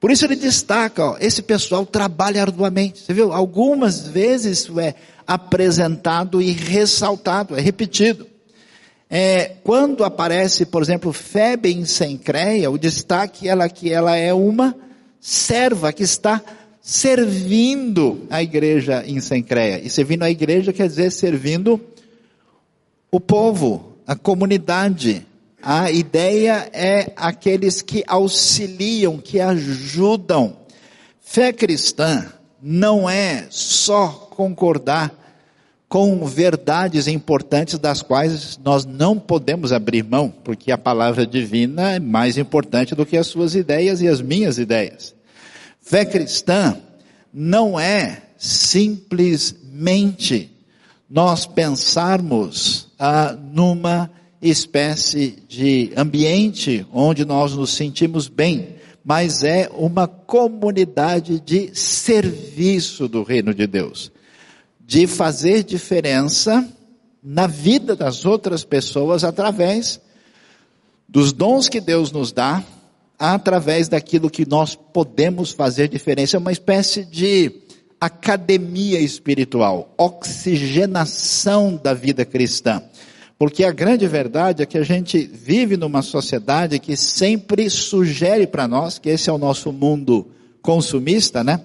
Por 0.00 0.10
isso 0.10 0.24
ele 0.24 0.36
destaca, 0.36 1.04
ó, 1.04 1.16
esse 1.20 1.42
pessoal 1.42 1.84
trabalha 1.84 2.40
arduamente. 2.40 3.00
Você 3.00 3.12
viu? 3.12 3.32
Algumas 3.32 4.06
vezes 4.08 4.60
isso 4.60 4.80
é 4.80 4.94
apresentado 5.26 6.40
e 6.40 6.52
ressaltado, 6.52 7.54
é 7.54 7.60
repetido. 7.60 8.26
É, 9.12 9.56
quando 9.64 10.04
aparece, 10.04 10.64
por 10.64 10.80
exemplo, 10.80 11.12
Febe 11.12 11.72
em 11.72 11.84
Sencreia, 11.84 12.70
o 12.70 12.78
destaque 12.78 13.48
é 13.48 13.68
que 13.68 13.92
ela 13.92 14.16
é 14.16 14.32
uma 14.32 14.76
serva 15.20 15.92
que 15.92 16.04
está 16.04 16.40
servindo 16.80 18.26
a 18.30 18.40
igreja 18.40 19.04
em 19.04 19.20
Sencreia. 19.20 19.80
E 19.84 19.90
servindo 19.90 20.22
a 20.22 20.30
igreja 20.30 20.72
quer 20.72 20.86
dizer 20.86 21.10
servindo 21.10 21.80
o 23.10 23.18
povo, 23.18 23.96
a 24.06 24.14
comunidade. 24.14 25.26
A 25.60 25.90
ideia 25.90 26.70
é 26.72 27.12
aqueles 27.16 27.82
que 27.82 28.04
auxiliam, 28.06 29.18
que 29.18 29.40
ajudam. 29.40 30.56
Fé 31.20 31.52
cristã 31.52 32.32
não 32.62 33.10
é 33.10 33.46
só 33.50 34.08
concordar 34.30 35.19
com 35.90 36.24
verdades 36.24 37.06
importantes 37.08 37.76
das 37.76 38.00
quais 38.00 38.58
nós 38.62 38.86
não 38.86 39.18
podemos 39.18 39.72
abrir 39.72 40.04
mão, 40.04 40.32
porque 40.44 40.70
a 40.70 40.78
palavra 40.78 41.26
divina 41.26 41.94
é 41.94 41.98
mais 41.98 42.38
importante 42.38 42.94
do 42.94 43.04
que 43.04 43.16
as 43.16 43.26
suas 43.26 43.56
ideias 43.56 44.00
e 44.00 44.06
as 44.06 44.22
minhas 44.22 44.56
ideias. 44.56 45.12
Fé 45.82 46.04
cristã 46.04 46.76
não 47.34 47.78
é 47.78 48.22
simplesmente 48.38 50.48
nós 51.10 51.44
pensarmos 51.44 52.86
ah, 52.96 53.36
numa 53.52 54.08
espécie 54.40 55.42
de 55.48 55.90
ambiente 55.96 56.86
onde 56.92 57.24
nós 57.24 57.56
nos 57.56 57.74
sentimos 57.74 58.28
bem, 58.28 58.76
mas 59.04 59.42
é 59.42 59.68
uma 59.74 60.06
comunidade 60.06 61.40
de 61.40 61.74
serviço 61.74 63.08
do 63.08 63.24
reino 63.24 63.52
de 63.52 63.66
Deus 63.66 64.12
de 64.90 65.06
fazer 65.06 65.62
diferença 65.62 66.68
na 67.22 67.46
vida 67.46 67.94
das 67.94 68.24
outras 68.24 68.64
pessoas 68.64 69.22
através 69.22 70.00
dos 71.08 71.32
dons 71.32 71.68
que 71.68 71.80
Deus 71.80 72.10
nos 72.10 72.32
dá, 72.32 72.60
através 73.16 73.88
daquilo 73.88 74.28
que 74.28 74.44
nós 74.44 74.74
podemos 74.74 75.52
fazer 75.52 75.86
diferença. 75.86 76.36
É 76.36 76.40
uma 76.40 76.50
espécie 76.50 77.04
de 77.04 77.52
academia 78.00 78.98
espiritual, 78.98 79.94
oxigenação 79.96 81.78
da 81.80 81.94
vida 81.94 82.24
cristã. 82.24 82.82
Porque 83.38 83.62
a 83.62 83.70
grande 83.70 84.08
verdade 84.08 84.64
é 84.64 84.66
que 84.66 84.76
a 84.76 84.82
gente 84.82 85.24
vive 85.24 85.76
numa 85.76 86.02
sociedade 86.02 86.80
que 86.80 86.96
sempre 86.96 87.70
sugere 87.70 88.44
para 88.44 88.66
nós, 88.66 88.98
que 88.98 89.08
esse 89.08 89.30
é 89.30 89.32
o 89.32 89.38
nosso 89.38 89.70
mundo 89.70 90.26
consumista, 90.60 91.44
né? 91.44 91.60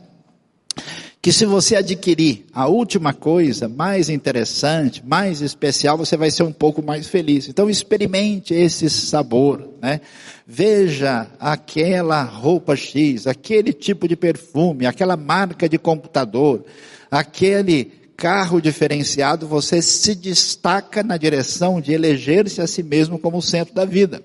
Que 1.25 1.33
se 1.33 1.43
você 1.43 1.75
adquirir 1.75 2.45
a 2.53 2.67
última 2.67 3.11
coisa, 3.11 3.67
mais 3.67 4.09
interessante, 4.09 5.01
mais 5.03 5.41
especial, 5.41 5.97
você 5.97 6.15
vai 6.15 6.29
ser 6.29 6.43
um 6.43 6.51
pouco 6.51 6.83
mais 6.83 7.07
feliz. 7.07 7.49
Então 7.49 7.67
experimente 7.67 8.53
esse 8.53 8.87
sabor, 8.91 9.67
né? 9.81 10.01
Veja 10.45 11.25
aquela 11.39 12.21
roupa 12.21 12.75
X, 12.75 13.25
aquele 13.25 13.73
tipo 13.73 14.07
de 14.07 14.15
perfume, 14.15 14.85
aquela 14.85 15.17
marca 15.17 15.67
de 15.67 15.79
computador, 15.79 16.63
aquele 17.09 17.91
carro 18.15 18.61
diferenciado, 18.61 19.47
você 19.47 19.81
se 19.81 20.13
destaca 20.13 21.01
na 21.01 21.17
direção 21.17 21.81
de 21.81 21.91
eleger-se 21.91 22.61
a 22.61 22.67
si 22.67 22.83
mesmo 22.83 23.17
como 23.17 23.41
centro 23.41 23.73
da 23.73 23.83
vida. 23.83 24.23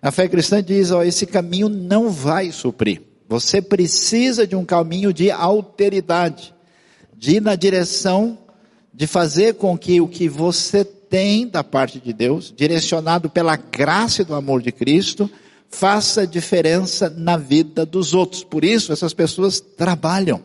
A 0.00 0.12
fé 0.12 0.28
cristã 0.28 0.62
diz, 0.62 0.92
ó, 0.92 1.02
esse 1.02 1.26
caminho 1.26 1.68
não 1.68 2.08
vai 2.08 2.52
suprir. 2.52 3.02
Você 3.30 3.62
precisa 3.62 4.44
de 4.44 4.56
um 4.56 4.64
caminho 4.64 5.12
de 5.12 5.30
alteridade, 5.30 6.52
de 7.16 7.36
ir 7.36 7.40
na 7.40 7.54
direção 7.54 8.36
de 8.92 9.06
fazer 9.06 9.54
com 9.54 9.78
que 9.78 10.00
o 10.00 10.08
que 10.08 10.28
você 10.28 10.84
tem 10.84 11.46
da 11.46 11.62
parte 11.62 12.00
de 12.00 12.12
Deus, 12.12 12.52
direcionado 12.54 13.30
pela 13.30 13.54
graça 13.54 14.22
e 14.22 14.24
do 14.24 14.34
amor 14.34 14.60
de 14.60 14.72
Cristo, 14.72 15.30
faça 15.68 16.26
diferença 16.26 17.08
na 17.08 17.36
vida 17.36 17.86
dos 17.86 18.14
outros. 18.14 18.42
Por 18.42 18.64
isso, 18.64 18.92
essas 18.92 19.14
pessoas 19.14 19.60
trabalham 19.60 20.42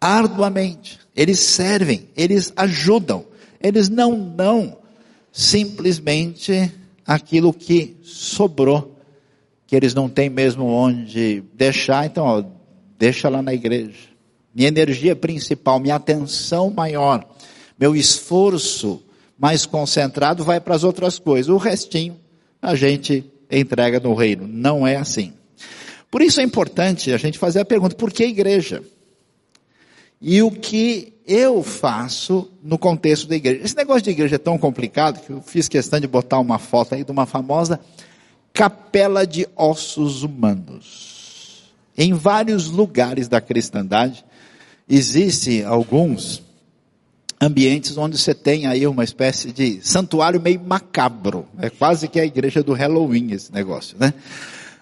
arduamente, 0.00 0.98
eles 1.14 1.38
servem, 1.38 2.08
eles 2.16 2.52
ajudam, 2.56 3.24
eles 3.62 3.88
não 3.88 4.18
dão 4.18 4.76
simplesmente 5.30 6.68
aquilo 7.06 7.52
que 7.52 7.96
sobrou 8.02 8.91
que 9.72 9.76
eles 9.76 9.94
não 9.94 10.06
têm 10.06 10.28
mesmo 10.28 10.66
onde 10.66 11.42
deixar, 11.54 12.04
então, 12.04 12.26
ó, 12.26 12.44
deixa 12.98 13.30
lá 13.30 13.40
na 13.40 13.54
igreja. 13.54 14.00
Minha 14.54 14.68
energia 14.68 15.16
principal, 15.16 15.80
minha 15.80 15.94
atenção 15.94 16.68
maior, 16.68 17.26
meu 17.80 17.96
esforço 17.96 19.02
mais 19.38 19.64
concentrado 19.64 20.44
vai 20.44 20.60
para 20.60 20.74
as 20.74 20.84
outras 20.84 21.18
coisas. 21.18 21.48
O 21.48 21.56
restinho 21.56 22.18
a 22.60 22.74
gente 22.74 23.24
entrega 23.50 23.98
no 23.98 24.12
reino. 24.12 24.46
Não 24.46 24.86
é 24.86 24.96
assim. 24.96 25.32
Por 26.10 26.20
isso 26.20 26.42
é 26.42 26.44
importante 26.44 27.10
a 27.10 27.16
gente 27.16 27.38
fazer 27.38 27.60
a 27.60 27.64
pergunta: 27.64 27.96
por 27.96 28.12
que 28.12 28.24
igreja? 28.24 28.82
E 30.20 30.42
o 30.42 30.50
que 30.50 31.14
eu 31.26 31.62
faço 31.62 32.52
no 32.62 32.76
contexto 32.76 33.26
da 33.26 33.36
igreja? 33.36 33.64
Esse 33.64 33.76
negócio 33.78 34.02
de 34.02 34.10
igreja 34.10 34.34
é 34.34 34.38
tão 34.38 34.58
complicado 34.58 35.24
que 35.24 35.30
eu 35.30 35.40
fiz 35.40 35.66
questão 35.66 35.98
de 35.98 36.06
botar 36.06 36.38
uma 36.40 36.58
foto 36.58 36.94
aí 36.94 37.02
de 37.02 37.10
uma 37.10 37.24
famosa 37.24 37.80
capela 38.52 39.26
de 39.26 39.46
ossos 39.56 40.22
humanos. 40.22 41.72
Em 41.96 42.12
vários 42.12 42.68
lugares 42.68 43.28
da 43.28 43.40
cristandade, 43.40 44.24
existem 44.88 45.64
alguns 45.64 46.42
ambientes 47.40 47.96
onde 47.96 48.16
você 48.16 48.34
tem 48.34 48.66
aí 48.66 48.86
uma 48.86 49.02
espécie 49.02 49.52
de 49.52 49.80
santuário 49.82 50.40
meio 50.40 50.60
macabro. 50.60 51.46
É 51.58 51.68
quase 51.68 52.08
que 52.08 52.20
a 52.20 52.24
igreja 52.24 52.62
do 52.62 52.72
Halloween 52.72 53.32
esse 53.32 53.52
negócio, 53.52 53.96
né? 53.98 54.14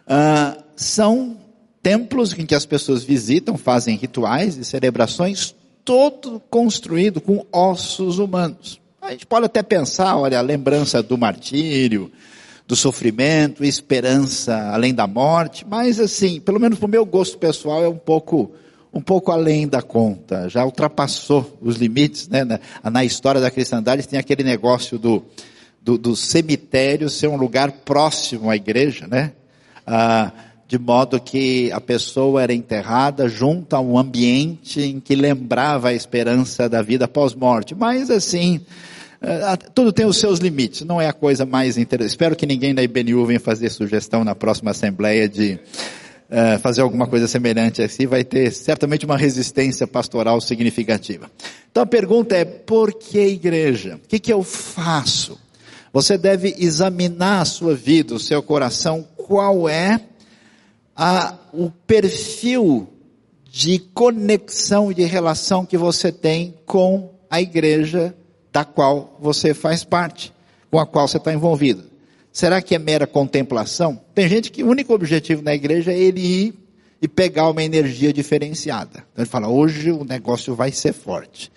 Ah, 0.06 0.58
são 0.76 1.38
templos 1.82 2.32
em 2.38 2.44
que 2.44 2.54
as 2.54 2.66
pessoas 2.66 3.02
visitam, 3.02 3.56
fazem 3.56 3.96
rituais 3.96 4.56
e 4.56 4.64
celebrações, 4.64 5.54
todo 5.84 6.40
construído 6.50 7.20
com 7.20 7.46
ossos 7.50 8.18
humanos. 8.18 8.80
A 9.00 9.12
gente 9.12 9.26
pode 9.26 9.46
até 9.46 9.62
pensar, 9.62 10.16
olha, 10.16 10.38
a 10.38 10.42
lembrança 10.42 11.02
do 11.02 11.16
martírio, 11.16 12.12
do 12.70 12.76
sofrimento, 12.76 13.64
esperança 13.64 14.70
além 14.72 14.94
da 14.94 15.04
morte, 15.04 15.66
mas 15.68 15.98
assim, 15.98 16.40
pelo 16.40 16.60
menos 16.60 16.78
para 16.78 16.86
o 16.86 16.88
meu 16.88 17.04
gosto 17.04 17.36
pessoal 17.36 17.82
é 17.82 17.88
um 17.88 17.96
pouco 17.96 18.52
um 18.94 19.00
pouco 19.00 19.32
além 19.32 19.66
da 19.66 19.82
conta, 19.82 20.48
já 20.48 20.64
ultrapassou 20.64 21.58
os 21.60 21.76
limites, 21.76 22.28
né? 22.28 22.44
Na, 22.44 22.60
na 22.88 23.04
história 23.04 23.40
da 23.40 23.50
cristandade 23.50 24.06
tem 24.06 24.20
aquele 24.20 24.44
negócio 24.44 25.00
do, 25.00 25.24
do, 25.82 25.98
do 25.98 26.14
cemitério 26.14 27.10
ser 27.10 27.26
um 27.26 27.36
lugar 27.36 27.72
próximo 27.72 28.48
à 28.48 28.54
igreja, 28.54 29.08
né? 29.08 29.32
Ah, 29.84 30.30
de 30.68 30.78
modo 30.78 31.20
que 31.20 31.72
a 31.72 31.80
pessoa 31.80 32.40
era 32.40 32.54
enterrada 32.54 33.28
junto 33.28 33.74
a 33.74 33.80
um 33.80 33.98
ambiente 33.98 34.80
em 34.80 35.00
que 35.00 35.16
lembrava 35.16 35.88
a 35.88 35.92
esperança 35.92 36.68
da 36.68 36.82
vida 36.82 37.08
pós-morte. 37.08 37.74
Mas 37.74 38.10
assim, 38.10 38.60
tudo 39.74 39.92
tem 39.92 40.06
os 40.06 40.16
seus 40.16 40.38
limites, 40.38 40.82
não 40.82 41.00
é 41.00 41.06
a 41.06 41.12
coisa 41.12 41.44
mais 41.44 41.76
interessante. 41.76 42.10
Espero 42.10 42.34
que 42.34 42.46
ninguém 42.46 42.74
da 42.74 42.82
IBNU 42.82 43.26
venha 43.26 43.40
fazer 43.40 43.68
sugestão 43.68 44.24
na 44.24 44.34
próxima 44.34 44.70
assembleia 44.70 45.28
de 45.28 45.58
uh, 46.30 46.58
fazer 46.60 46.80
alguma 46.80 47.06
coisa 47.06 47.28
semelhante 47.28 47.82
assim, 47.82 48.06
vai 48.06 48.24
ter 48.24 48.50
certamente 48.50 49.04
uma 49.04 49.18
resistência 49.18 49.86
pastoral 49.86 50.40
significativa. 50.40 51.30
Então 51.70 51.82
a 51.82 51.86
pergunta 51.86 52.34
é, 52.34 52.44
por 52.44 52.94
que 52.94 53.20
igreja? 53.20 54.00
O 54.02 54.08
que, 54.08 54.18
que 54.18 54.32
eu 54.32 54.42
faço? 54.42 55.38
Você 55.92 56.16
deve 56.16 56.54
examinar 56.58 57.42
a 57.42 57.44
sua 57.44 57.74
vida, 57.74 58.14
o 58.14 58.18
seu 58.18 58.42
coração, 58.42 59.06
qual 59.16 59.68
é 59.68 60.00
a, 60.96 61.34
o 61.52 61.70
perfil 61.70 62.88
de 63.50 63.80
conexão 63.92 64.90
e 64.90 64.94
de 64.94 65.02
relação 65.02 65.66
que 65.66 65.76
você 65.76 66.12
tem 66.12 66.54
com 66.64 67.10
a 67.28 67.40
igreja 67.40 68.14
da 68.52 68.64
qual 68.64 69.16
você 69.20 69.54
faz 69.54 69.84
parte, 69.84 70.32
com 70.70 70.78
a 70.78 70.86
qual 70.86 71.06
você 71.06 71.16
está 71.16 71.32
envolvido. 71.32 71.84
Será 72.32 72.62
que 72.62 72.74
é 72.74 72.78
mera 72.78 73.06
contemplação? 73.06 74.00
Tem 74.14 74.28
gente 74.28 74.50
que 74.50 74.62
o 74.62 74.68
único 74.68 74.94
objetivo 74.94 75.42
na 75.42 75.54
igreja 75.54 75.92
é 75.92 75.98
ele 75.98 76.20
ir 76.20 76.54
e 77.02 77.08
pegar 77.08 77.48
uma 77.48 77.62
energia 77.62 78.12
diferenciada. 78.12 79.04
Então 79.12 79.24
ele 79.24 79.26
fala, 79.26 79.48
hoje 79.48 79.90
o 79.90 80.04
negócio 80.04 80.54
vai 80.54 80.70
ser 80.70 80.92
forte. 80.92 81.50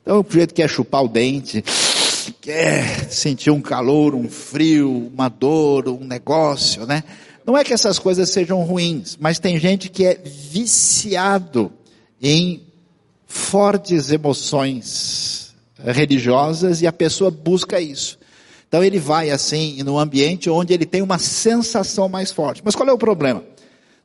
Então 0.00 0.20
o 0.20 0.24
sujeito 0.24 0.54
quer 0.54 0.68
chupar 0.68 1.02
o 1.02 1.08
dente, 1.08 1.64
quer 2.40 3.10
sentir 3.10 3.50
um 3.50 3.60
calor, 3.60 4.14
um 4.14 4.28
frio, 4.28 5.10
uma 5.12 5.28
dor, 5.28 5.88
um 5.88 6.04
negócio, 6.04 6.86
né? 6.86 7.02
Não 7.44 7.58
é 7.58 7.64
que 7.64 7.72
essas 7.72 7.98
coisas 7.98 8.30
sejam 8.30 8.62
ruins, 8.62 9.16
mas 9.20 9.40
tem 9.40 9.58
gente 9.58 9.88
que 9.88 10.04
é 10.04 10.14
viciado 10.14 11.72
em 12.20 12.62
fortes 13.26 14.12
emoções 14.12 15.41
religiosas 15.84 16.82
e 16.82 16.86
a 16.86 16.92
pessoa 16.92 17.30
busca 17.30 17.80
isso. 17.80 18.18
Então 18.68 18.82
ele 18.82 18.98
vai 18.98 19.30
assim 19.30 19.82
no 19.82 19.98
ambiente 19.98 20.48
onde 20.48 20.72
ele 20.72 20.86
tem 20.86 21.02
uma 21.02 21.18
sensação 21.18 22.08
mais 22.08 22.30
forte. 22.30 22.62
Mas 22.64 22.74
qual 22.74 22.88
é 22.88 22.92
o 22.92 22.98
problema? 22.98 23.44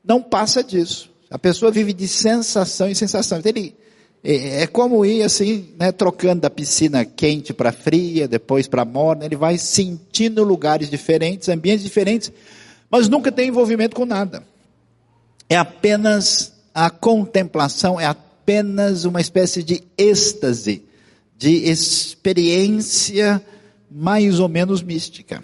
Não 0.03 0.21
passa 0.21 0.63
disso. 0.63 1.09
A 1.29 1.39
pessoa 1.39 1.71
vive 1.71 1.93
de 1.93 2.07
sensação 2.07 2.89
em 2.89 2.93
sensação. 2.93 3.39
Então 3.39 3.49
ele 3.49 3.75
é, 4.23 4.63
é 4.63 4.67
como 4.67 5.05
ir 5.05 5.23
assim, 5.23 5.69
né, 5.79 5.91
trocando 5.91 6.41
da 6.41 6.49
piscina 6.49 7.05
quente 7.05 7.53
para 7.53 7.71
fria, 7.71 8.27
depois 8.27 8.67
para 8.67 8.83
morna. 8.83 9.25
Ele 9.25 9.35
vai 9.35 9.57
sentindo 9.57 10.43
lugares 10.43 10.89
diferentes, 10.89 11.47
ambientes 11.49 11.83
diferentes, 11.83 12.31
mas 12.89 13.07
nunca 13.07 13.31
tem 13.31 13.47
envolvimento 13.47 13.95
com 13.95 14.05
nada. 14.05 14.43
É 15.49 15.55
apenas 15.55 16.53
a 16.73 16.89
contemplação, 16.89 17.99
é 17.99 18.05
apenas 18.05 19.05
uma 19.05 19.21
espécie 19.21 19.63
de 19.63 19.81
êxtase, 19.97 20.83
de 21.37 21.69
experiência 21.69 23.41
mais 23.89 24.39
ou 24.39 24.49
menos 24.49 24.81
mística. 24.81 25.43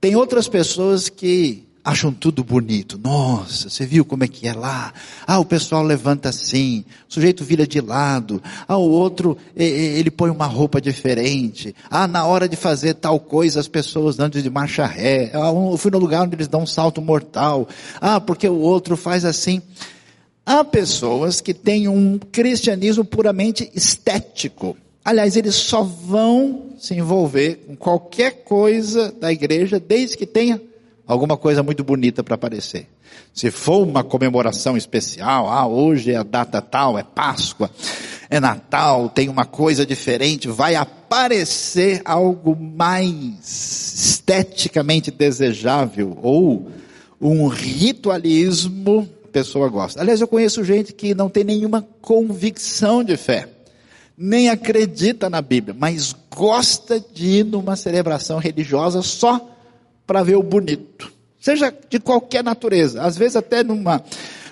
Tem 0.00 0.14
outras 0.16 0.48
pessoas 0.48 1.08
que 1.08 1.64
acham 1.84 2.12
tudo 2.12 2.44
bonito. 2.44 2.98
Nossa, 3.02 3.68
você 3.68 3.84
viu 3.84 4.04
como 4.04 4.24
é 4.24 4.28
que 4.28 4.46
é 4.46 4.52
lá? 4.52 4.92
Ah, 5.26 5.38
o 5.38 5.44
pessoal 5.44 5.82
levanta 5.82 6.28
assim, 6.28 6.84
o 7.08 7.12
sujeito 7.12 7.44
vira 7.44 7.66
de 7.66 7.80
lado. 7.80 8.40
Ah, 8.68 8.76
o 8.76 8.88
outro, 8.88 9.36
ele 9.56 10.10
põe 10.10 10.30
uma 10.30 10.46
roupa 10.46 10.80
diferente. 10.80 11.74
Ah, 11.90 12.06
na 12.06 12.24
hora 12.24 12.48
de 12.48 12.56
fazer 12.56 12.94
tal 12.94 13.18
coisa, 13.18 13.58
as 13.58 13.68
pessoas 13.68 14.20
andam 14.20 14.40
de 14.40 14.50
marcha 14.50 14.86
ré. 14.86 15.30
Ah, 15.34 15.52
eu 15.52 15.76
fui 15.76 15.90
no 15.90 15.98
lugar 15.98 16.22
onde 16.22 16.36
eles 16.36 16.48
dão 16.48 16.62
um 16.62 16.66
salto 16.66 17.02
mortal. 17.02 17.68
Ah, 18.00 18.20
porque 18.20 18.48
o 18.48 18.58
outro 18.58 18.96
faz 18.96 19.24
assim. 19.24 19.60
Há 20.44 20.64
pessoas 20.64 21.40
que 21.40 21.54
têm 21.54 21.86
um 21.88 22.18
cristianismo 22.18 23.04
puramente 23.04 23.70
estético. 23.74 24.76
Aliás, 25.04 25.36
eles 25.36 25.56
só 25.56 25.82
vão 25.82 26.70
se 26.78 26.94
envolver 26.94 27.64
com 27.66 27.76
qualquer 27.76 28.44
coisa 28.44 29.10
da 29.10 29.32
igreja 29.32 29.80
desde 29.80 30.16
que 30.16 30.26
tenha 30.26 30.60
alguma 31.04 31.36
coisa 31.36 31.60
muito 31.62 31.82
bonita 31.82 32.22
para 32.22 32.36
aparecer. 32.36 32.86
Se 33.34 33.50
for 33.50 33.86
uma 33.86 34.04
comemoração 34.04 34.76
especial, 34.76 35.48
ah, 35.48 35.66
hoje 35.66 36.12
é 36.12 36.16
a 36.16 36.22
data 36.22 36.62
tal, 36.62 36.96
é 36.96 37.02
Páscoa, 37.02 37.68
é 38.30 38.38
Natal, 38.38 39.08
tem 39.08 39.28
uma 39.28 39.44
coisa 39.44 39.84
diferente, 39.84 40.48
vai 40.48 40.76
aparecer 40.76 42.00
algo 42.04 42.56
mais 42.56 43.40
esteticamente 43.42 45.10
desejável 45.10 46.16
ou 46.22 46.70
um 47.20 47.48
ritualismo, 47.48 49.08
a 49.24 49.28
pessoa 49.28 49.68
gosta. 49.68 50.00
Aliás, 50.00 50.20
eu 50.20 50.28
conheço 50.28 50.62
gente 50.62 50.92
que 50.92 51.12
não 51.12 51.28
tem 51.28 51.42
nenhuma 51.42 51.86
convicção 52.00 53.02
de 53.02 53.16
fé 53.16 53.51
nem 54.22 54.48
acredita 54.48 55.28
na 55.28 55.42
Bíblia, 55.42 55.74
mas 55.76 56.14
gosta 56.30 57.00
de 57.00 57.26
ir 57.26 57.44
numa 57.44 57.74
celebração 57.74 58.38
religiosa 58.38 59.02
só 59.02 59.50
para 60.06 60.22
ver 60.22 60.36
o 60.36 60.42
bonito. 60.44 61.12
Seja 61.40 61.74
de 61.90 61.98
qualquer 61.98 62.44
natureza, 62.44 63.02
às 63.02 63.18
vezes 63.18 63.34
até 63.34 63.64
numa, 63.64 64.00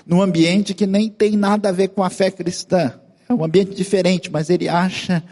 num 0.05 0.21
ambiente 0.21 0.73
que 0.73 0.85
nem 0.85 1.07
tem 1.07 1.37
nada 1.37 1.69
a 1.69 1.71
ver 1.71 1.87
com 1.87 2.03
a 2.03 2.09
fé 2.09 2.29
cristã. 2.29 2.93
É 3.29 3.33
um 3.33 3.45
ambiente 3.45 3.73
diferente, 3.73 4.29
mas 4.29 4.49
ele 4.49 4.67
acha 4.67 5.23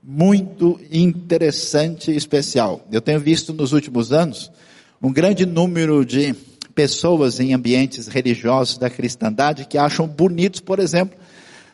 muito 0.00 0.78
interessante 0.92 2.12
e 2.12 2.16
especial. 2.16 2.86
Eu 2.92 3.00
tenho 3.00 3.18
visto 3.18 3.52
nos 3.52 3.72
últimos 3.72 4.12
anos 4.12 4.48
um 5.02 5.12
grande 5.12 5.44
número 5.44 6.06
de 6.06 6.36
pessoas 6.72 7.40
em 7.40 7.52
ambientes 7.52 8.06
religiosos 8.06 8.78
da 8.78 8.88
cristandade 8.88 9.64
que 9.64 9.76
acham 9.76 10.06
bonitos, 10.06 10.60
por 10.60 10.78
exemplo, 10.78 11.17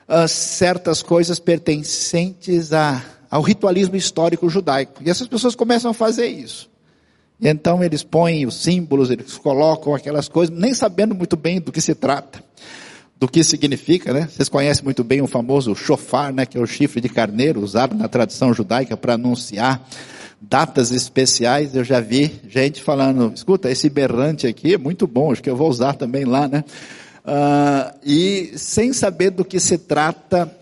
uh, 0.09 0.29
certas 0.29 1.03
coisas 1.03 1.39
pertencentes 1.39 2.73
a, 2.73 3.03
ao 3.31 3.43
ritualismo 3.43 3.97
histórico 3.97 4.49
judaico. 4.49 5.03
E 5.03 5.11
essas 5.11 5.27
pessoas 5.27 5.55
começam 5.55 5.91
a 5.91 5.95
fazer 5.95 6.27
isso. 6.27 6.71
E 7.41 7.49
então 7.49 7.83
eles 7.83 8.03
põem 8.03 8.47
os 8.47 8.57
símbolos, 8.63 9.11
eles 9.11 9.37
colocam 9.37 9.95
aquelas 9.95 10.29
coisas, 10.29 10.57
nem 10.57 10.73
sabendo 10.73 11.15
muito 11.15 11.37
bem 11.37 11.61
do 11.61 11.73
que 11.73 11.81
se 11.81 11.95
trata, 11.95 12.43
do 13.19 13.29
que 13.29 13.43
significa, 13.43 14.13
né? 14.13 14.29
Vocês 14.31 14.49
conhecem 14.49 14.85
muito 14.85 15.03
bem 15.03 15.21
o 15.21 15.27
famoso 15.27 15.75
shofar, 15.75 16.33
né? 16.33 16.47
Que 16.47 16.59
é 16.59 16.61
o 16.61 16.67
chifre 16.67 17.01
de 17.01 17.09
carneiro 17.09 17.61
usado 17.61 17.97
na 17.97 18.09
tradição 18.09 18.55
judaica 18.55 18.97
para 18.97 19.15
anunciar 19.15 19.87
datas 20.41 20.93
especiais. 20.93 21.75
Eu 21.75 21.85
já 21.85 22.01
vi 22.01 22.41
gente 22.49 22.83
falando, 22.83 23.33
escuta, 23.35 23.71
esse 23.71 23.89
berrante 23.89 24.47
aqui 24.47 24.75
é 24.75 24.79
muito 24.79 25.07
bom, 25.07 25.33
acho 25.33 25.43
que 25.43 25.51
eu 25.51 25.57
vou 25.57 25.69
usar 25.69 25.95
também 25.95 26.25
lá, 26.25 26.47
né? 26.47 26.65
Uh, 27.25 27.99
e 28.05 28.53
sem 28.59 28.93
saber 28.93 29.31
do 29.31 29.45
que 29.45 29.59
se 29.59 29.79
trata, 29.79 30.55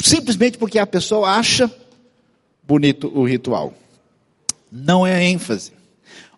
simplesmente 0.00 0.56
porque 0.56 0.78
a 0.78 0.86
pessoa 0.86 1.30
acha 1.30 1.70
bonito 2.66 3.12
o 3.14 3.24
ritual. 3.24 3.74
Não 4.72 5.06
é 5.06 5.24
ênfase. 5.24 5.72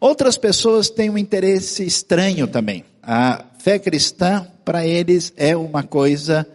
Outras 0.01 0.37
pessoas 0.37 0.91
têm 0.91 1.09
um 1.09 1.17
interesse 1.17 1.85
estranho 1.85 2.47
também. 2.47 2.85
A 3.03 3.45
fé 3.59 3.79
cristã, 3.79 4.47
para 4.65 4.87
eles, 4.87 5.33
é 5.37 5.57
uma 5.57 5.83
coisa 5.83 6.47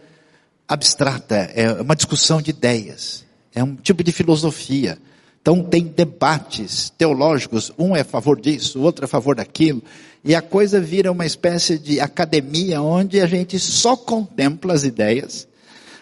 abstrata, 0.68 1.36
é 1.54 1.72
uma 1.72 1.96
discussão 1.96 2.40
de 2.40 2.50
ideias, 2.50 3.24
é 3.54 3.62
um 3.64 3.74
tipo 3.74 4.04
de 4.04 4.12
filosofia. 4.12 4.98
Então 5.42 5.60
tem 5.60 5.82
debates 5.82 6.90
teológicos, 6.96 7.72
um 7.76 7.96
é 7.96 8.02
a 8.02 8.04
favor 8.04 8.40
disso, 8.40 8.78
o 8.78 8.82
outro 8.82 9.04
é 9.04 9.06
a 9.06 9.08
favor 9.08 9.34
daquilo. 9.34 9.82
E 10.24 10.36
a 10.36 10.40
coisa 10.40 10.80
vira 10.80 11.10
uma 11.10 11.26
espécie 11.26 11.76
de 11.76 11.98
academia 11.98 12.80
onde 12.80 13.20
a 13.20 13.26
gente 13.26 13.58
só 13.58 13.96
contempla 13.96 14.72
as 14.72 14.84
ideias, 14.84 15.48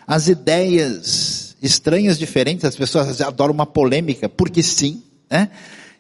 as 0.07 0.29
ideias 0.29 1.57
estranhas, 1.63 2.19
diferentes, 2.19 2.67
as 2.67 2.77
pessoas 2.77 3.19
adoram 3.23 3.55
uma 3.55 3.65
polêmica, 3.65 4.29
porque 4.29 4.63
sim, 4.63 5.03
né? 5.31 5.49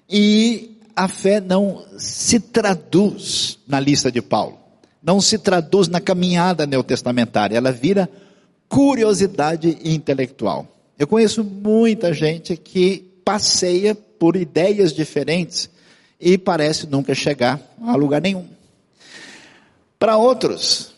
E 0.08 0.76
a 0.94 1.08
fé 1.08 1.40
não 1.40 1.82
se 1.96 2.38
traduz 2.38 3.58
na 3.66 3.80
lista 3.80 4.12
de 4.12 4.20
Paulo, 4.20 4.58
não 5.02 5.18
se 5.18 5.38
traduz 5.38 5.88
na 5.88 6.00
caminhada 6.00 6.66
neotestamentária, 6.66 7.56
ela 7.56 7.72
vira 7.72 8.06
curiosidade 8.68 9.78
intelectual. 9.82 10.66
Eu 10.98 11.06
conheço 11.06 11.42
muita 11.42 12.12
gente 12.12 12.54
que 12.54 13.09
passeia 13.24 13.94
por 13.94 14.36
ideias 14.36 14.92
diferentes 14.92 15.70
e 16.20 16.36
parece 16.36 16.86
nunca 16.86 17.14
chegar 17.14 17.60
a 17.82 17.96
lugar 17.96 18.20
nenhum. 18.20 18.46
Para 19.98 20.16
outros, 20.16 20.92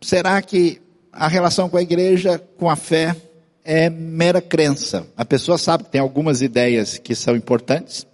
será 0.00 0.40
que 0.42 0.80
a 1.12 1.28
relação 1.28 1.68
com 1.68 1.76
a 1.76 1.82
igreja, 1.82 2.38
com 2.58 2.68
a 2.68 2.76
fé, 2.76 3.16
é 3.64 3.88
mera 3.90 4.40
crença? 4.40 5.06
A 5.16 5.24
pessoa 5.24 5.58
sabe 5.58 5.84
que 5.84 5.90
tem 5.90 6.00
algumas 6.00 6.42
ideias 6.42 6.98
que 6.98 7.14
são 7.14 7.34
importantes, 7.34 8.06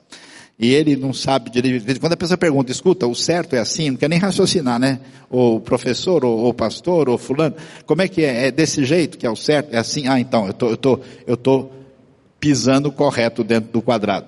e 0.59 0.73
ele 0.73 0.95
não 0.95 1.13
sabe 1.13 1.51
direito. 1.51 1.99
Quando 1.99 2.13
a 2.13 2.17
pessoa 2.17 2.39
pergunta, 2.39 2.71
escuta, 2.71 3.07
o 3.07 3.15
certo 3.15 3.57
é 3.57 3.59
assim, 3.59 3.91
não 3.91 3.97
quer 3.97 4.09
nem 4.09 4.19
raciocinar, 4.21 4.79
né? 4.79 5.01
O 5.29 5.59
professor, 5.59 6.25
ou 6.25 6.49
o 6.49 6.55
pastor, 6.55 7.09
ou 7.09 7.19
fulano, 7.19 7.57
como 7.85 8.03
é 8.03 8.07
que 8.07 8.23
é? 8.25 8.47
É 8.47 8.51
desse 8.53 8.85
jeito 8.85 9.19
que 9.19 9.27
é 9.27 9.31
o 9.31 9.35
certo? 9.35 9.75
É 9.75 9.79
assim? 9.79 10.07
Ah, 10.07 10.21
então, 10.21 10.47
eu 10.47 10.53
tô, 10.53 10.71
eu 10.71 10.77
tô, 10.77 11.01
eu 11.27 11.37
tô 11.37 11.69
pisando 12.43 12.91
correto 12.91 13.45
dentro 13.45 13.71
do 13.71 13.81
quadrado. 13.81 14.27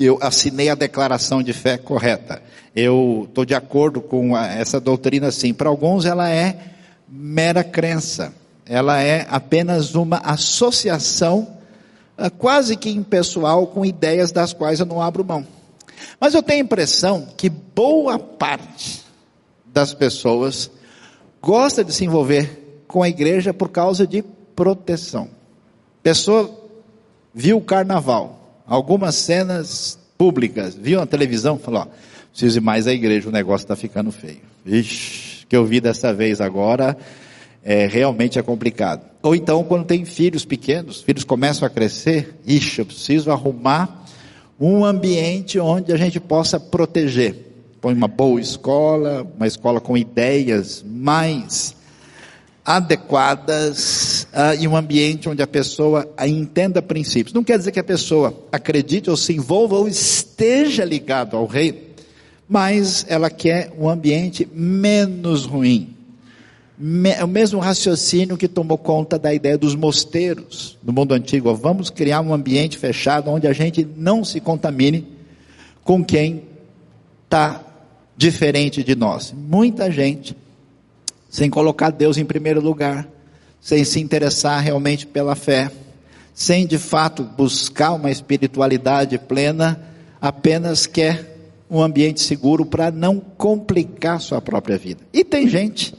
eu 0.00 0.18
assinei 0.22 0.70
a 0.70 0.74
declaração 0.74 1.42
de 1.42 1.52
fé 1.52 1.76
correta. 1.76 2.40
Eu 2.74 3.26
estou 3.28 3.44
de 3.44 3.54
acordo 3.54 4.00
com 4.00 4.34
essa 4.34 4.80
doutrina, 4.80 5.30
sim. 5.30 5.52
Para 5.52 5.68
alguns, 5.68 6.06
ela 6.06 6.30
é 6.30 6.56
mera 7.06 7.62
crença. 7.62 8.32
Ela 8.64 9.02
é 9.02 9.26
apenas 9.28 9.94
uma 9.94 10.16
associação, 10.18 11.48
ah, 12.16 12.30
quase 12.30 12.76
que 12.76 12.88
impessoal, 12.88 13.66
com 13.66 13.84
ideias 13.84 14.32
das 14.32 14.54
quais 14.54 14.80
eu 14.80 14.86
não 14.86 15.02
abro 15.02 15.22
mão. 15.22 15.46
Mas 16.18 16.32
eu 16.32 16.42
tenho 16.42 16.62
a 16.62 16.64
impressão 16.64 17.28
que 17.36 17.50
boa 17.50 18.18
parte 18.18 19.02
das 19.66 19.92
pessoas 19.92 20.70
gosta 21.42 21.84
de 21.84 21.92
se 21.92 22.06
envolver 22.06 22.84
com 22.88 23.02
a 23.02 23.08
igreja 23.08 23.52
por 23.52 23.68
causa 23.68 24.06
de 24.06 24.22
proteção. 24.56 25.28
Pessoa 26.02 26.57
viu 27.38 27.58
o 27.58 27.60
carnaval, 27.60 28.64
algumas 28.66 29.14
cenas 29.14 29.96
públicas, 30.18 30.74
viu 30.74 30.98
na 30.98 31.06
televisão, 31.06 31.56
falou, 31.56 31.82
ó, 31.82 31.86
preciso 32.32 32.58
ir 32.58 32.60
mais 32.60 32.88
à 32.88 32.92
igreja, 32.92 33.28
o 33.28 33.32
negócio 33.32 33.64
está 33.64 33.76
ficando 33.76 34.10
feio. 34.10 34.40
Ixi, 34.66 35.46
que 35.46 35.56
eu 35.56 35.64
vi 35.64 35.80
dessa 35.80 36.12
vez 36.12 36.40
agora, 36.40 36.98
é, 37.62 37.86
realmente 37.86 38.40
é 38.40 38.42
complicado. 38.42 39.02
Ou 39.22 39.36
então, 39.36 39.62
quando 39.62 39.84
tem 39.84 40.04
filhos 40.04 40.44
pequenos, 40.44 41.00
filhos 41.00 41.22
começam 41.22 41.64
a 41.64 41.70
crescer, 41.70 42.34
ixi, 42.44 42.80
eu 42.80 42.86
preciso 42.86 43.30
arrumar 43.30 44.04
um 44.58 44.84
ambiente 44.84 45.60
onde 45.60 45.92
a 45.92 45.96
gente 45.96 46.18
possa 46.18 46.58
proteger. 46.58 47.36
Põe 47.80 47.94
uma 47.94 48.08
boa 48.08 48.40
escola, 48.40 49.24
uma 49.36 49.46
escola 49.46 49.80
com 49.80 49.96
ideias 49.96 50.84
mais 50.84 51.76
adequadas 52.68 54.24
uh, 54.24 54.60
e 54.60 54.68
um 54.68 54.76
ambiente 54.76 55.26
onde 55.26 55.40
a 55.40 55.46
pessoa 55.46 56.06
entenda 56.26 56.82
princípios. 56.82 57.32
Não 57.32 57.42
quer 57.42 57.56
dizer 57.56 57.72
que 57.72 57.80
a 57.80 57.84
pessoa 57.84 58.38
acredite 58.52 59.08
ou 59.08 59.16
se 59.16 59.32
envolva 59.32 59.76
ou 59.76 59.88
esteja 59.88 60.84
ligado 60.84 61.34
ao 61.34 61.46
rei, 61.46 61.94
mas 62.46 63.06
ela 63.08 63.30
quer 63.30 63.72
um 63.78 63.88
ambiente 63.88 64.46
menos 64.52 65.46
ruim. 65.46 65.94
É 67.16 67.24
o 67.24 67.28
mesmo 67.28 67.58
raciocínio 67.58 68.36
que 68.36 68.46
tomou 68.46 68.76
conta 68.76 69.18
da 69.18 69.32
ideia 69.32 69.56
dos 69.56 69.74
mosteiros 69.74 70.76
no 70.84 70.92
mundo 70.92 71.14
antigo. 71.14 71.54
Vamos 71.54 71.88
criar 71.88 72.20
um 72.20 72.34
ambiente 72.34 72.76
fechado 72.76 73.30
onde 73.30 73.46
a 73.46 73.52
gente 73.54 73.88
não 73.96 74.22
se 74.22 74.42
contamine 74.42 75.08
com 75.82 76.04
quem 76.04 76.42
está 77.24 77.64
diferente 78.14 78.84
de 78.84 78.94
nós. 78.94 79.32
Muita 79.34 79.90
gente 79.90 80.36
sem 81.28 81.50
colocar 81.50 81.90
Deus 81.90 82.16
em 82.16 82.24
primeiro 82.24 82.60
lugar, 82.60 83.08
sem 83.60 83.84
se 83.84 84.00
interessar 84.00 84.60
realmente 84.62 85.06
pela 85.06 85.34
fé, 85.34 85.70
sem 86.32 86.66
de 86.66 86.78
fato 86.78 87.22
buscar 87.22 87.92
uma 87.92 88.10
espiritualidade 88.10 89.18
plena, 89.18 89.80
apenas 90.20 90.86
quer 90.86 91.36
um 91.70 91.82
ambiente 91.82 92.20
seguro 92.20 92.64
para 92.64 92.90
não 92.90 93.20
complicar 93.20 94.20
sua 94.20 94.40
própria 94.40 94.78
vida. 94.78 95.00
E 95.12 95.22
tem 95.22 95.48
gente 95.48 95.94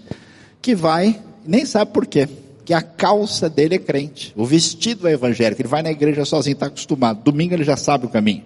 que 0.61 0.73
vai, 0.73 1.19
nem 1.45 1.65
sabe 1.65 1.91
por 1.91 2.07
quê, 2.07 2.27
que 2.65 2.73
a 2.73 2.81
calça 2.81 3.49
dele 3.49 3.75
é 3.75 3.79
crente, 3.79 4.33
o 4.35 4.45
vestido 4.45 5.07
é 5.07 5.13
evangélico, 5.13 5.61
ele 5.61 5.69
vai 5.69 5.81
na 5.81 5.91
igreja 5.91 6.25
sozinho, 6.25 6.53
está 6.53 6.67
acostumado, 6.67 7.23
domingo 7.23 7.53
ele 7.53 7.63
já 7.63 7.77
sabe 7.77 8.05
o 8.05 8.09
caminho. 8.09 8.43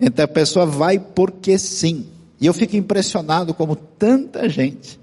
Então 0.00 0.24
a 0.24 0.28
pessoa 0.28 0.66
vai 0.66 0.98
porque 0.98 1.58
sim. 1.58 2.06
E 2.40 2.46
eu 2.46 2.52
fico 2.52 2.76
impressionado 2.76 3.54
como 3.54 3.76
tanta 3.76 4.48
gente 4.48 4.98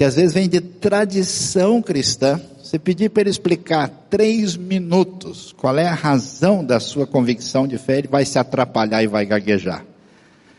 que 0.00 0.04
às 0.04 0.14
vezes 0.14 0.32
vem 0.32 0.48
de 0.48 0.62
tradição 0.62 1.82
cristã, 1.82 2.40
você 2.58 2.78
pedir 2.78 3.10
para 3.10 3.20
ele 3.20 3.28
explicar 3.28 3.86
três 4.08 4.56
minutos 4.56 5.54
qual 5.54 5.76
é 5.76 5.86
a 5.86 5.92
razão 5.92 6.64
da 6.64 6.80
sua 6.80 7.06
convicção 7.06 7.68
de 7.68 7.76
fé, 7.76 7.98
ele 7.98 8.08
vai 8.08 8.24
se 8.24 8.38
atrapalhar 8.38 9.02
e 9.02 9.06
vai 9.06 9.26
gaguejar. 9.26 9.84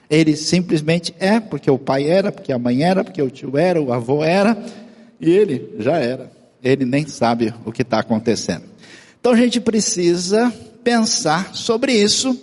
Ele 0.07 0.35
simplesmente 0.35 1.15
é, 1.17 1.39
porque 1.39 1.71
o 1.71 1.79
pai 1.79 2.07
era, 2.07 2.31
porque 2.31 2.53
a 2.53 2.59
mãe 2.59 2.83
era, 2.83 3.03
porque 3.03 3.19
o 3.19 3.31
tio 3.31 3.57
era, 3.57 3.81
o 3.81 3.91
avô 3.91 4.23
era, 4.23 4.55
e 5.19 5.31
ele 5.31 5.73
já 5.79 5.97
era. 5.97 6.31
Ele 6.63 6.85
nem 6.85 7.07
sabe 7.07 7.51
o 7.65 7.71
que 7.71 7.81
está 7.81 7.97
acontecendo. 7.97 8.65
Então 9.19 9.31
a 9.31 9.37
gente 9.37 9.59
precisa 9.59 10.53
pensar 10.83 11.55
sobre 11.55 11.93
isso 11.93 12.39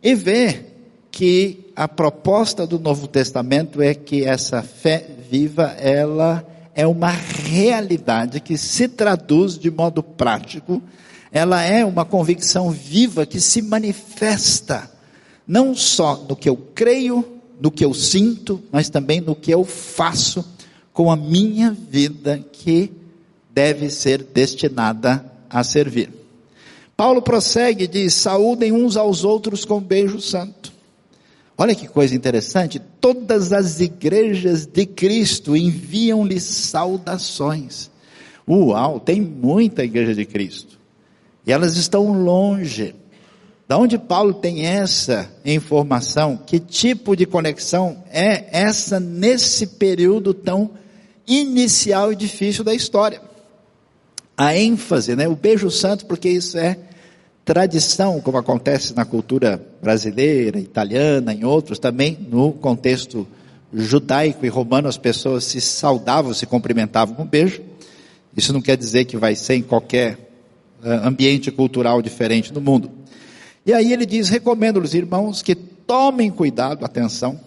e 0.00 0.14
ver 0.14 0.76
que 1.10 1.65
a 1.76 1.86
proposta 1.86 2.66
do 2.66 2.78
Novo 2.78 3.06
Testamento 3.06 3.82
é 3.82 3.92
que 3.92 4.24
essa 4.24 4.62
fé 4.62 5.06
viva, 5.30 5.64
ela 5.78 6.42
é 6.74 6.86
uma 6.86 7.10
realidade 7.10 8.40
que 8.40 8.56
se 8.56 8.88
traduz 8.88 9.58
de 9.58 9.70
modo 9.70 10.02
prático, 10.02 10.82
ela 11.30 11.62
é 11.62 11.84
uma 11.84 12.06
convicção 12.06 12.70
viva 12.70 13.26
que 13.26 13.38
se 13.38 13.60
manifesta, 13.60 14.90
não 15.46 15.74
só 15.74 16.16
no 16.26 16.34
que 16.34 16.48
eu 16.48 16.56
creio, 16.74 17.22
no 17.60 17.70
que 17.70 17.84
eu 17.84 17.92
sinto, 17.92 18.62
mas 18.72 18.88
também 18.88 19.20
no 19.20 19.36
que 19.36 19.50
eu 19.50 19.62
faço 19.62 20.42
com 20.94 21.10
a 21.10 21.16
minha 21.16 21.70
vida 21.72 22.42
que 22.52 22.90
deve 23.50 23.90
ser 23.90 24.22
destinada 24.22 25.24
a 25.50 25.62
servir. 25.62 26.10
Paulo 26.96 27.20
prossegue 27.20 27.84
e 27.84 27.88
diz: 27.88 28.14
saúdem 28.14 28.72
uns 28.72 28.96
aos 28.96 29.24
outros 29.24 29.64
com 29.64 29.78
beijo 29.78 30.20
santo. 30.20 30.75
Olha 31.58 31.74
que 31.74 31.88
coisa 31.88 32.14
interessante, 32.14 32.78
todas 33.00 33.52
as 33.52 33.80
igrejas 33.80 34.66
de 34.66 34.84
Cristo 34.84 35.56
enviam-lhe 35.56 36.38
saudações. 36.38 37.90
Uau, 38.46 39.00
tem 39.00 39.20
muita 39.20 39.82
igreja 39.82 40.14
de 40.14 40.26
Cristo. 40.26 40.78
E 41.46 41.52
elas 41.52 41.76
estão 41.76 42.12
longe. 42.12 42.94
Da 43.66 43.78
onde 43.78 43.98
Paulo 43.98 44.34
tem 44.34 44.66
essa 44.66 45.30
informação? 45.44 46.36
Que 46.36 46.60
tipo 46.60 47.16
de 47.16 47.24
conexão 47.24 48.04
é 48.10 48.44
essa 48.52 49.00
nesse 49.00 49.66
período 49.66 50.34
tão 50.34 50.72
inicial 51.26 52.12
e 52.12 52.16
difícil 52.16 52.62
da 52.62 52.74
história? 52.74 53.20
A 54.36 54.54
ênfase, 54.54 55.16
né? 55.16 55.26
O 55.26 55.34
beijo 55.34 55.70
santo, 55.70 56.04
porque 56.06 56.28
isso 56.28 56.58
é 56.58 56.78
tradição, 57.46 58.20
como 58.20 58.38
acontece 58.38 58.92
na 58.92 59.04
cultura 59.04 59.64
brasileira, 59.80 60.58
italiana, 60.58 61.32
em 61.32 61.44
outros 61.44 61.78
também, 61.78 62.18
no 62.28 62.52
contexto 62.52 63.24
judaico 63.72 64.44
e 64.44 64.48
romano, 64.48 64.88
as 64.88 64.98
pessoas 64.98 65.44
se 65.44 65.60
saudavam, 65.60 66.34
se 66.34 66.44
cumprimentavam 66.44 67.14
com 67.14 67.22
um 67.22 67.26
beijo. 67.26 67.62
Isso 68.36 68.52
não 68.52 68.60
quer 68.60 68.76
dizer 68.76 69.04
que 69.04 69.16
vai 69.16 69.36
ser 69.36 69.54
em 69.54 69.62
qualquer 69.62 70.14
uh, 70.82 71.06
ambiente 71.06 71.52
cultural 71.52 72.02
diferente 72.02 72.52
no 72.52 72.60
mundo. 72.60 72.90
E 73.64 73.72
aí 73.72 73.92
ele 73.92 74.04
diz: 74.04 74.28
recomendo 74.28 74.80
aos 74.80 74.92
irmãos 74.92 75.40
que 75.40 75.54
tomem 75.54 76.32
cuidado, 76.32 76.84
atenção, 76.84 77.38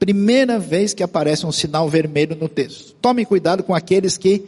primeira 0.00 0.58
vez 0.58 0.92
que 0.92 1.02
aparece 1.02 1.46
um 1.46 1.52
sinal 1.52 1.88
vermelho 1.88 2.34
no 2.34 2.48
texto. 2.48 2.96
Tomem 3.00 3.24
cuidado 3.24 3.62
com 3.62 3.72
aqueles 3.72 4.18
que 4.18 4.42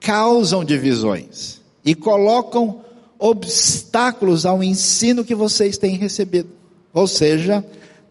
causam 0.00 0.62
divisões 0.62 1.62
e 1.82 1.94
colocam 1.94 2.84
obstáculos 3.18 4.44
ao 4.46 4.62
ensino 4.62 5.24
que 5.24 5.34
vocês 5.34 5.78
têm 5.78 5.96
recebido. 5.96 6.50
Ou 6.92 7.06
seja, 7.06 7.64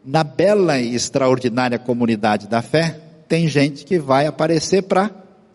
na 0.06 0.24
bela 0.24 0.80
e 0.80 0.94
extraordinária 0.96 1.80
comunidade 1.80 2.48
da 2.48 2.62
fé, 2.62 3.00
tem 3.28 3.48
gente 3.48 3.86
que 3.86 3.98
vai 3.98 4.26
aparecer 4.26 4.84
para 4.84 5.10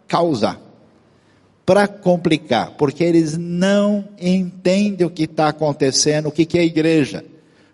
causar, 0.06 0.58
para 1.66 1.86
complicar, 1.86 2.70
porque 2.78 3.04
eles 3.04 3.36
não 3.36 4.08
entendem 4.18 5.06
o 5.06 5.10
que 5.10 5.24
está 5.24 5.48
acontecendo, 5.48 6.28
o 6.28 6.32
que, 6.32 6.46
que 6.46 6.58
é 6.58 6.64
igreja, 6.64 7.24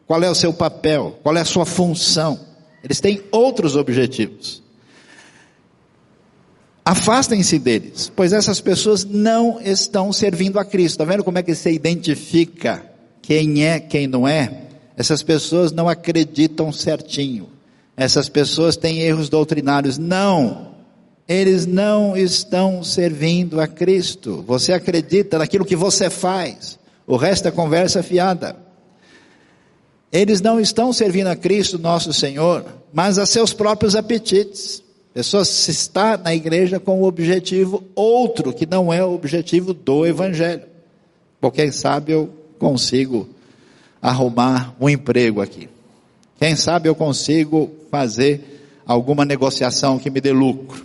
qual 0.06 0.22
é 0.22 0.28
o 0.28 0.34
seu 0.34 0.52
papel, 0.52 1.18
qual 1.22 1.36
é 1.36 1.40
a 1.40 1.44
sua 1.44 1.64
função. 1.64 2.40
Eles 2.82 3.00
têm 3.00 3.22
outros 3.30 3.76
objetivos. 3.76 4.63
Afastem-se 6.84 7.58
deles, 7.58 8.12
pois 8.14 8.34
essas 8.34 8.60
pessoas 8.60 9.04
não 9.04 9.58
estão 9.58 10.12
servindo 10.12 10.58
a 10.58 10.64
Cristo. 10.64 11.00
Está 11.00 11.04
vendo 11.04 11.24
como 11.24 11.38
é 11.38 11.42
que 11.42 11.54
você 11.54 11.72
identifica 11.72 12.84
quem 13.22 13.64
é, 13.64 13.80
quem 13.80 14.06
não 14.06 14.28
é? 14.28 14.64
Essas 14.94 15.22
pessoas 15.22 15.72
não 15.72 15.88
acreditam 15.88 16.70
certinho. 16.70 17.48
Essas 17.96 18.28
pessoas 18.28 18.76
têm 18.76 19.00
erros 19.00 19.30
doutrinários. 19.30 19.96
Não. 19.96 20.74
Eles 21.26 21.64
não 21.64 22.14
estão 22.14 22.84
servindo 22.84 23.62
a 23.62 23.66
Cristo. 23.66 24.44
Você 24.46 24.74
acredita 24.74 25.38
naquilo 25.38 25.64
que 25.64 25.74
você 25.74 26.10
faz. 26.10 26.78
O 27.06 27.16
resto 27.16 27.48
é 27.48 27.50
conversa 27.50 28.02
fiada. 28.02 28.56
Eles 30.12 30.42
não 30.42 30.60
estão 30.60 30.92
servindo 30.92 31.28
a 31.28 31.34
Cristo, 31.34 31.78
nosso 31.78 32.12
Senhor, 32.12 32.66
mas 32.92 33.18
a 33.18 33.24
seus 33.24 33.54
próprios 33.54 33.96
apetites 33.96 34.83
pessoa 35.14 35.44
se 35.44 35.70
está 35.70 36.18
na 36.18 36.34
igreja 36.34 36.80
com 36.80 37.00
um 37.00 37.04
objetivo 37.04 37.84
outro, 37.94 38.52
que 38.52 38.66
não 38.66 38.92
é 38.92 39.02
o 39.04 39.14
objetivo 39.14 39.72
do 39.72 40.04
Evangelho. 40.04 40.64
Por 41.40 41.52
quem 41.52 41.70
sabe 41.70 42.10
eu 42.10 42.28
consigo 42.58 43.28
arrumar 44.02 44.74
um 44.80 44.88
emprego 44.88 45.40
aqui. 45.40 45.68
Quem 46.36 46.56
sabe 46.56 46.88
eu 46.88 46.96
consigo 46.96 47.70
fazer 47.92 48.82
alguma 48.84 49.24
negociação 49.24 50.00
que 50.00 50.10
me 50.10 50.20
dê 50.20 50.32
lucro. 50.32 50.84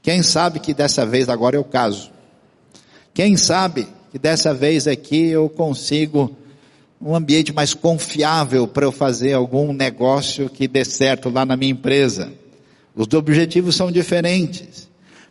Quem 0.00 0.22
sabe 0.22 0.60
que 0.60 0.72
dessa 0.72 1.04
vez 1.04 1.28
agora 1.28 1.56
eu 1.56 1.64
caso. 1.64 2.10
Quem 3.12 3.36
sabe 3.36 3.88
que 4.12 4.18
dessa 4.18 4.54
vez 4.54 4.86
aqui 4.86 5.26
eu 5.26 5.48
consigo 5.48 6.30
um 7.00 7.16
ambiente 7.16 7.52
mais 7.52 7.74
confiável 7.74 8.68
para 8.68 8.86
eu 8.86 8.92
fazer 8.92 9.32
algum 9.32 9.72
negócio 9.72 10.48
que 10.48 10.68
dê 10.68 10.84
certo 10.84 11.28
lá 11.28 11.44
na 11.44 11.56
minha 11.56 11.72
empresa. 11.72 12.32
Os 12.96 13.12
objetivos 13.12 13.76
são 13.76 13.92
diferentes. 13.92 14.88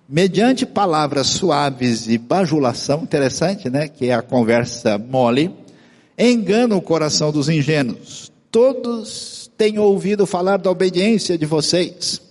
Mediante 0.07 0.67
palavras 0.67 1.25
suaves 1.25 2.07
e 2.07 2.15
bajulação, 2.15 3.01
interessante, 3.01 3.71
né? 3.71 3.87
Que 3.87 4.09
é 4.09 4.13
a 4.13 4.21
conversa 4.21 4.99
mole, 4.99 5.51
engana 6.15 6.75
o 6.75 6.81
coração 6.81 7.31
dos 7.31 7.49
ingênuos. 7.49 8.31
Todos 8.51 9.49
têm 9.57 9.79
ouvido 9.79 10.27
falar 10.27 10.57
da 10.57 10.69
obediência 10.69 11.35
de 11.39 11.45
vocês. 11.47 12.21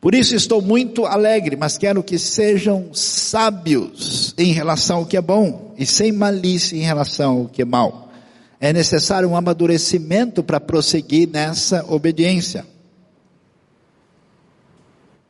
Por 0.00 0.14
isso 0.14 0.36
estou 0.36 0.60
muito 0.60 1.06
alegre, 1.06 1.56
mas 1.56 1.78
quero 1.78 2.02
que 2.02 2.18
sejam 2.18 2.90
sábios 2.92 4.34
em 4.36 4.52
relação 4.52 4.98
ao 4.98 5.06
que 5.06 5.16
é 5.16 5.20
bom 5.20 5.74
e 5.78 5.86
sem 5.86 6.12
malícia 6.12 6.76
em 6.76 6.82
relação 6.82 7.38
ao 7.38 7.48
que 7.48 7.62
é 7.62 7.64
mal. 7.64 8.12
É 8.60 8.70
necessário 8.70 9.28
um 9.28 9.36
amadurecimento 9.36 10.42
para 10.42 10.60
prosseguir 10.60 11.28
nessa 11.28 11.84
obediência. 11.88 12.64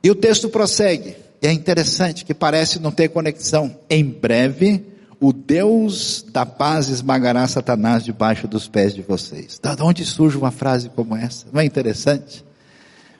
E 0.02 0.10
o 0.10 0.14
texto 0.14 0.48
prossegue. 0.48 1.16
É 1.40 1.52
interessante 1.52 2.24
que 2.24 2.34
parece 2.34 2.80
não 2.80 2.90
ter 2.90 3.08
conexão. 3.08 3.76
Em 3.88 4.04
breve, 4.04 4.84
o 5.20 5.32
Deus 5.32 6.24
da 6.32 6.46
paz 6.46 6.88
esmagará 6.88 7.46
Satanás 7.46 8.04
debaixo 8.04 8.46
dos 8.46 8.68
pés 8.68 8.94
de 8.94 9.02
vocês. 9.02 9.60
De 9.60 9.82
onde 9.82 10.04
surge 10.04 10.36
uma 10.36 10.50
frase 10.50 10.88
como 10.88 11.16
essa? 11.16 11.46
Não 11.52 11.60
é 11.60 11.64
interessante? 11.64 12.44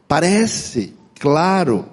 Parece 0.07 0.95
claro 1.19 1.87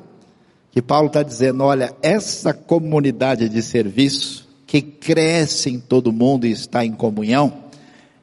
que 0.71 0.81
Paulo 0.81 1.07
está 1.07 1.23
dizendo: 1.23 1.63
olha, 1.63 1.93
essa 2.01 2.53
comunidade 2.53 3.49
de 3.49 3.61
serviço 3.61 4.47
que 4.67 4.81
cresce 4.81 5.69
em 5.69 5.79
todo 5.79 6.11
mundo 6.11 6.45
e 6.45 6.51
está 6.51 6.85
em 6.85 6.91
comunhão, 6.91 7.65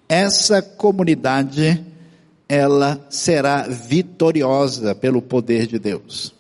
essa 0.09 0.61
comunidade 0.61 1.85
ela 2.48 3.05
será 3.09 3.62
vitoriosa 3.62 4.94
pelo 4.94 5.22
poder 5.22 5.66
de 5.66 5.79
Deus. 5.79 6.35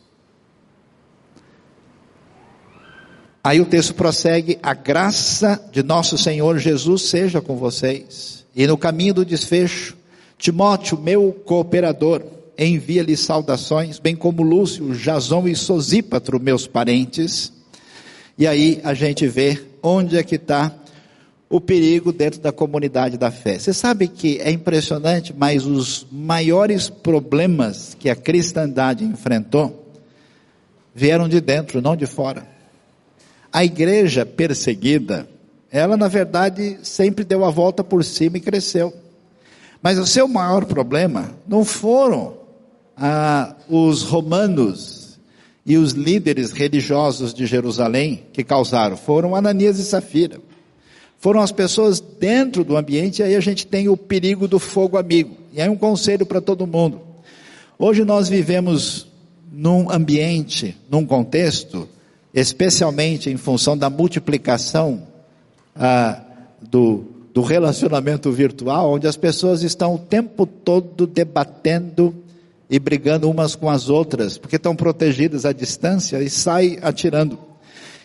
Aí 3.42 3.60
o 3.60 3.66
texto 3.66 3.94
prossegue: 3.94 4.58
a 4.62 4.74
graça 4.74 5.60
de 5.72 5.82
nosso 5.82 6.16
Senhor 6.16 6.58
Jesus 6.58 7.02
seja 7.02 7.40
com 7.40 7.56
vocês. 7.56 8.44
E 8.54 8.66
no 8.66 8.76
caminho 8.76 9.14
do 9.14 9.24
desfecho, 9.24 9.96
Timóteo, 10.38 10.98
meu 10.98 11.32
cooperador, 11.44 12.22
envia-lhe 12.56 13.16
saudações, 13.16 13.98
bem 13.98 14.14
como 14.14 14.42
Lúcio, 14.42 14.94
Jason 14.94 15.48
e 15.48 15.56
Sosípatro, 15.56 16.38
meus 16.38 16.66
parentes. 16.66 17.52
E 18.38 18.46
aí 18.46 18.80
a 18.84 18.94
gente 18.94 19.26
vê 19.26 19.60
onde 19.82 20.16
é 20.16 20.22
que 20.22 20.36
está 20.36 20.72
o 21.48 21.60
perigo 21.60 22.12
dentro 22.12 22.40
da 22.40 22.50
comunidade 22.50 23.18
da 23.18 23.30
fé. 23.30 23.58
Você 23.58 23.74
sabe 23.74 24.08
que 24.08 24.38
é 24.40 24.50
impressionante, 24.50 25.34
mas 25.36 25.66
os 25.66 26.06
maiores 26.10 26.88
problemas 26.88 27.94
que 27.98 28.08
a 28.08 28.16
cristandade 28.16 29.04
enfrentou 29.04 29.92
vieram 30.94 31.28
de 31.28 31.40
dentro, 31.40 31.82
não 31.82 31.94
de 31.94 32.06
fora. 32.06 32.51
A 33.52 33.64
igreja 33.64 34.24
perseguida, 34.24 35.28
ela 35.70 35.96
na 35.96 36.08
verdade 36.08 36.78
sempre 36.82 37.24
deu 37.24 37.44
a 37.44 37.50
volta 37.50 37.84
por 37.84 38.02
cima 38.02 38.38
e 38.38 38.40
cresceu. 38.40 38.92
Mas 39.82 39.98
o 39.98 40.06
seu 40.06 40.26
maior 40.26 40.64
problema 40.64 41.34
não 41.46 41.64
foram 41.64 42.36
ah, 42.96 43.54
os 43.68 44.02
romanos 44.02 45.18
e 45.66 45.76
os 45.76 45.92
líderes 45.92 46.52
religiosos 46.52 47.34
de 47.34 47.46
Jerusalém 47.46 48.24
que 48.32 48.42
causaram, 48.42 48.96
foram 48.96 49.36
Ananias 49.36 49.78
e 49.78 49.84
Safira. 49.84 50.40
Foram 51.18 51.40
as 51.40 51.52
pessoas 51.52 52.00
dentro 52.00 52.64
do 52.64 52.76
ambiente, 52.76 53.20
e 53.20 53.22
aí 53.22 53.36
a 53.36 53.40
gente 53.40 53.64
tem 53.64 53.88
o 53.88 53.96
perigo 53.96 54.48
do 54.48 54.58
fogo 54.58 54.98
amigo. 54.98 55.36
E 55.52 55.60
aí 55.60 55.68
um 55.68 55.76
conselho 55.76 56.26
para 56.26 56.40
todo 56.40 56.66
mundo. 56.66 57.00
Hoje 57.78 58.04
nós 58.04 58.28
vivemos 58.28 59.06
num 59.52 59.88
ambiente, 59.88 60.76
num 60.90 61.06
contexto 61.06 61.88
especialmente 62.34 63.30
em 63.30 63.36
função 63.36 63.76
da 63.76 63.90
multiplicação 63.90 65.02
ah, 65.76 66.20
do, 66.60 67.04
do 67.34 67.42
relacionamento 67.42 68.30
virtual, 68.30 68.92
onde 68.92 69.06
as 69.06 69.16
pessoas 69.16 69.62
estão 69.62 69.94
o 69.94 69.98
tempo 69.98 70.46
todo 70.46 71.06
debatendo 71.06 72.14
e 72.70 72.78
brigando 72.78 73.28
umas 73.30 73.54
com 73.54 73.68
as 73.68 73.90
outras, 73.90 74.38
porque 74.38 74.56
estão 74.56 74.74
protegidas 74.74 75.44
à 75.44 75.52
distância 75.52 76.22
e 76.22 76.30
saem 76.30 76.78
atirando. 76.80 77.38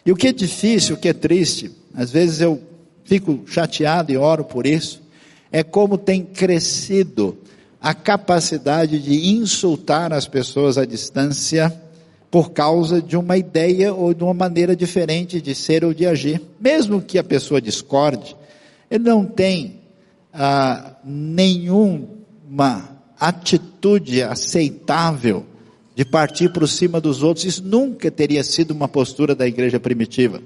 E 0.06 0.12
o 0.12 0.16
que 0.16 0.28
é 0.28 0.34
difícil, 0.34 0.96
o 0.96 0.98
que 0.98 1.10
é 1.10 1.14
triste, 1.14 1.72
às 1.94 2.12
vezes 2.12 2.42
eu 2.42 2.62
fico 3.06 3.42
chateado 3.48 4.12
e 4.12 4.18
oro 4.18 4.44
por 4.44 4.68
isso, 4.68 5.02
é 5.52 5.64
como 5.64 5.98
tem 5.98 6.22
crescido 6.22 7.38
a 7.80 7.94
capacidade 7.94 9.00
de 9.00 9.30
insultar 9.30 10.12
as 10.12 10.28
pessoas 10.28 10.78
à 10.78 10.86
distância 10.86 11.74
por 12.30 12.52
causa 12.52 13.02
de 13.02 13.16
uma 13.16 13.38
ideia 13.38 13.94
ou 13.94 14.14
de 14.14 14.24
uma 14.24 14.34
maneira 14.34 14.76
diferente 14.76 15.42
de 15.42 15.56
ser 15.56 15.84
ou 15.86 15.94
de 15.94 16.06
agir. 16.06 16.42
Mesmo 16.60 17.02
que 17.02 17.18
a 17.18 17.24
pessoa 17.24 17.62
discorde, 17.62 18.36
ele 18.92 19.04
não 19.04 19.26
tem 19.26 19.80
ah, 20.34 20.96
nenhuma 21.04 22.98
atitude 23.20 24.22
aceitável 24.22 25.46
de 25.96 26.06
partir 26.06 26.52
por 26.52 26.68
cima 26.68 27.02
dos 27.02 27.24
outros. 27.24 27.46
Isso 27.46 27.64
nunca 27.64 28.12
teria 28.12 28.44
sido 28.44 28.72
uma 28.72 28.88
postura 28.88 29.34
da 29.34 29.48
igreja 29.48 29.80
primitiva. 29.80 30.42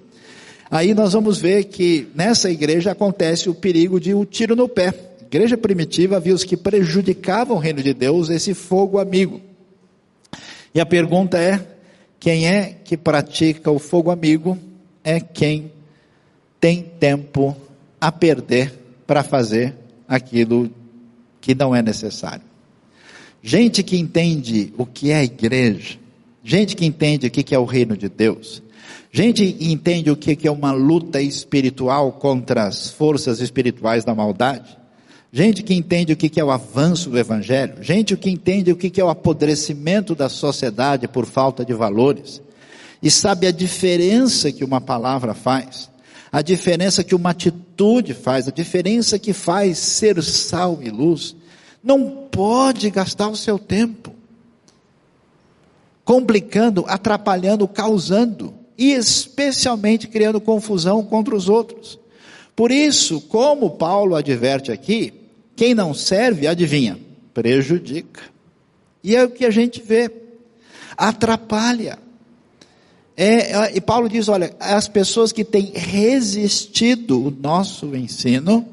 Aí 0.69 0.93
nós 0.93 1.11
vamos 1.11 1.39
ver 1.39 1.65
que 1.65 2.07
nessa 2.15 2.49
igreja 2.49 2.91
acontece 2.91 3.49
o 3.49 3.53
perigo 3.53 3.99
de 3.99 4.13
um 4.13 4.23
tiro 4.23 4.55
no 4.55 4.69
pé. 4.69 4.93
A 5.19 5.25
igreja 5.25 5.57
primitiva 5.57 6.15
havia 6.15 6.33
os 6.33 6.45
que 6.45 6.55
prejudicavam 6.55 7.57
o 7.57 7.59
reino 7.59 7.83
de 7.83 7.93
Deus, 7.93 8.29
esse 8.29 8.53
fogo 8.53 8.97
amigo. 8.97 9.41
E 10.73 10.79
a 10.79 10.85
pergunta 10.85 11.37
é: 11.37 11.59
quem 12.21 12.47
é 12.47 12.77
que 12.85 12.95
pratica 12.95 13.71
o 13.71 13.79
fogo 13.79 14.11
amigo 14.11 14.55
é 15.03 15.19
quem 15.19 15.71
tem 16.59 16.83
tempo 16.83 17.57
a 17.99 18.11
perder 18.11 18.71
para 19.07 19.23
fazer 19.23 19.75
aquilo 20.07 20.69
que 21.41 21.55
não 21.55 21.75
é 21.75 21.81
necessário. 21.81 22.43
Gente 23.41 23.81
que 23.81 23.97
entende 23.97 24.71
o 24.77 24.85
que 24.85 25.09
é 25.09 25.23
igreja, 25.23 25.97
gente 26.43 26.75
que 26.75 26.85
entende 26.85 27.25
o 27.25 27.31
que 27.31 27.55
é 27.55 27.57
o 27.57 27.65
reino 27.65 27.97
de 27.97 28.07
Deus, 28.07 28.61
gente 29.11 29.53
que 29.53 29.71
entende 29.73 30.11
o 30.11 30.15
que 30.15 30.47
é 30.47 30.51
uma 30.51 30.71
luta 30.71 31.19
espiritual 31.19 32.11
contra 32.11 32.67
as 32.67 32.91
forças 32.91 33.39
espirituais 33.41 34.05
da 34.05 34.13
maldade, 34.13 34.77
gente 35.31 35.63
que 35.63 35.73
entende 35.73 36.11
o 36.11 36.17
que 36.17 36.39
é 36.39 36.43
o 36.43 36.51
avanço 36.51 37.09
do 37.09 37.17
Evangelho, 37.17 37.81
gente 37.81 38.17
que 38.17 38.29
entende 38.29 38.71
o 38.71 38.75
que 38.75 38.99
é 38.99 39.03
o 39.03 39.09
apodrecimento 39.09 40.13
da 40.13 40.27
sociedade 40.27 41.07
por 41.07 41.25
falta 41.25 41.63
de 41.63 41.73
valores, 41.73 42.41
e 43.01 43.09
sabe 43.09 43.47
a 43.47 43.51
diferença 43.51 44.51
que 44.51 44.63
uma 44.63 44.81
palavra 44.81 45.33
faz, 45.33 45.89
a 46.31 46.41
diferença 46.41 47.03
que 47.03 47.15
uma 47.15 47.31
atitude 47.31 48.13
faz, 48.13 48.47
a 48.47 48.51
diferença 48.51 49.17
que 49.17 49.33
faz 49.33 49.77
ser 49.77 50.21
sal 50.21 50.79
e 50.81 50.89
luz, 50.89 51.35
não 51.83 52.27
pode 52.29 52.89
gastar 52.89 53.29
o 53.29 53.35
seu 53.35 53.57
tempo 53.57 54.13
complicando, 56.03 56.83
atrapalhando, 56.87 57.67
causando 57.67 58.53
e 58.77 58.91
especialmente 58.91 60.07
criando 60.07 60.41
confusão 60.41 61.03
contra 61.03 61.35
os 61.35 61.47
outros. 61.47 61.97
Por 62.55 62.71
isso, 62.71 63.21
como 63.21 63.71
Paulo 63.71 64.15
adverte 64.15 64.71
aqui, 64.71 65.20
quem 65.61 65.75
não 65.75 65.93
serve, 65.93 66.47
adivinha, 66.47 66.97
prejudica. 67.35 68.19
E 69.03 69.15
é 69.15 69.23
o 69.23 69.29
que 69.29 69.45
a 69.45 69.51
gente 69.51 69.79
vê, 69.79 70.11
atrapalha. 70.97 71.99
É, 73.15 73.51
é, 73.51 73.77
e 73.77 73.79
Paulo 73.79 74.09
diz: 74.09 74.27
olha, 74.27 74.55
as 74.59 74.87
pessoas 74.87 75.31
que 75.31 75.43
têm 75.43 75.71
resistido 75.75 77.27
o 77.27 77.29
nosso 77.29 77.95
ensino, 77.95 78.67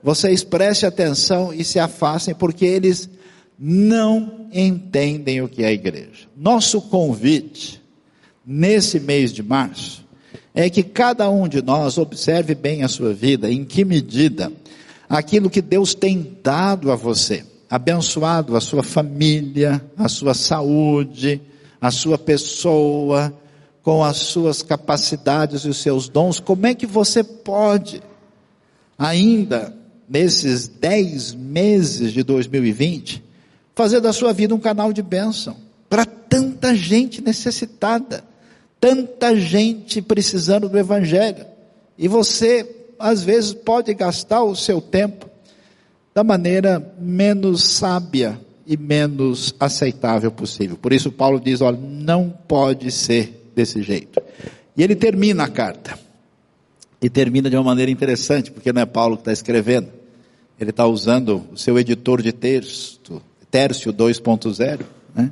vocês 0.00 0.44
prestem 0.44 0.88
atenção 0.88 1.52
e 1.52 1.64
se 1.64 1.80
afastem, 1.80 2.36
porque 2.36 2.64
eles 2.64 3.10
não 3.58 4.46
entendem 4.52 5.42
o 5.42 5.48
que 5.48 5.64
é 5.64 5.66
a 5.66 5.72
igreja. 5.72 6.28
Nosso 6.36 6.80
convite, 6.82 7.82
nesse 8.46 9.00
mês 9.00 9.32
de 9.32 9.42
março, 9.42 10.06
é 10.54 10.70
que 10.70 10.84
cada 10.84 11.28
um 11.28 11.48
de 11.48 11.60
nós 11.62 11.98
observe 11.98 12.54
bem 12.54 12.84
a 12.84 12.88
sua 12.88 13.12
vida, 13.12 13.50
em 13.50 13.64
que 13.64 13.84
medida 13.84 14.52
aquilo 15.08 15.48
que 15.48 15.62
Deus 15.62 15.94
tem 15.94 16.36
dado 16.42 16.92
a 16.92 16.96
você, 16.96 17.44
abençoado 17.70 18.56
a 18.56 18.60
sua 18.60 18.82
família, 18.82 19.84
a 19.96 20.08
sua 20.08 20.34
saúde, 20.34 21.40
a 21.80 21.90
sua 21.90 22.18
pessoa, 22.18 23.32
com 23.82 24.04
as 24.04 24.18
suas 24.18 24.62
capacidades 24.62 25.62
e 25.62 25.68
os 25.68 25.78
seus 25.78 26.08
dons, 26.08 26.40
como 26.40 26.66
é 26.66 26.74
que 26.74 26.86
você 26.86 27.24
pode, 27.24 28.02
ainda 28.98 29.74
nesses 30.08 30.68
dez 30.68 31.34
meses 31.34 32.12
de 32.12 32.22
2020, 32.22 33.24
fazer 33.74 34.00
da 34.00 34.12
sua 34.12 34.32
vida 34.32 34.54
um 34.54 34.58
canal 34.58 34.92
de 34.92 35.02
bênção 35.02 35.56
para 35.88 36.04
tanta 36.04 36.74
gente 36.74 37.22
necessitada, 37.22 38.24
tanta 38.80 39.34
gente 39.36 40.02
precisando 40.02 40.68
do 40.68 40.78
Evangelho, 40.78 41.46
e 41.96 42.08
você 42.08 42.77
às 42.98 43.22
vezes 43.22 43.52
pode 43.52 43.94
gastar 43.94 44.42
o 44.42 44.56
seu 44.56 44.80
tempo 44.80 45.28
da 46.14 46.24
maneira 46.24 46.94
menos 46.98 47.62
sábia 47.62 48.40
e 48.66 48.76
menos 48.76 49.54
aceitável 49.58 50.30
possível. 50.30 50.76
Por 50.76 50.92
isso 50.92 51.12
Paulo 51.12 51.40
diz, 51.40 51.60
olha, 51.60 51.78
não 51.78 52.28
pode 52.28 52.90
ser 52.90 53.50
desse 53.54 53.82
jeito. 53.82 54.20
E 54.76 54.82
ele 54.82 54.96
termina 54.96 55.44
a 55.44 55.48
carta. 55.48 55.98
E 57.00 57.08
termina 57.08 57.48
de 57.48 57.56
uma 57.56 57.62
maneira 57.62 57.90
interessante, 57.90 58.50
porque 58.50 58.72
não 58.72 58.82
é 58.82 58.86
Paulo 58.86 59.16
que 59.16 59.22
está 59.22 59.32
escrevendo. 59.32 59.88
Ele 60.60 60.70
está 60.70 60.86
usando 60.86 61.44
o 61.52 61.56
seu 61.56 61.78
editor 61.78 62.20
de 62.20 62.32
texto, 62.32 63.22
Tércio 63.50 63.92
2.0. 63.92 64.80
Né? 65.14 65.30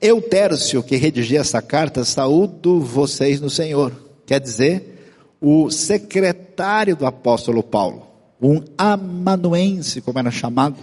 Eu, 0.00 0.20
Tércio, 0.20 0.82
que 0.82 0.96
redigi 0.96 1.36
essa 1.36 1.62
carta, 1.62 2.04
saúdo 2.04 2.80
vocês 2.80 3.40
no 3.40 3.48
Senhor. 3.48 3.92
Quer 4.26 4.40
dizer, 4.40 5.00
o 5.40 5.70
secretário 5.70 6.49
do 6.96 7.06
apóstolo 7.06 7.62
Paulo, 7.62 8.06
um 8.40 8.62
amanuense, 8.76 10.00
como 10.00 10.18
era 10.18 10.30
chamado, 10.30 10.76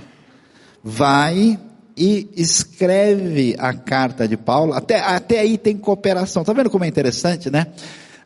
vai 0.83 1.59
e 1.95 2.29
escreve 2.35 3.55
a 3.57 3.73
carta 3.73 4.27
de 4.27 4.37
Paulo. 4.37 4.73
Até, 4.73 4.99
até 4.99 5.39
aí 5.39 5.57
tem 5.57 5.75
cooperação. 5.77 6.43
Está 6.43 6.53
vendo 6.53 6.69
como 6.69 6.85
é 6.85 6.87
interessante, 6.87 7.49
né? 7.49 7.67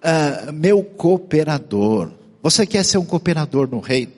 Uh, 0.04 0.52
meu 0.52 0.84
cooperador. 0.84 2.12
Você 2.43 2.66
quer 2.66 2.84
ser 2.84 2.97
um 2.97 3.06
cooperador 3.06 3.70
no 3.70 3.80
reino? 3.80 4.12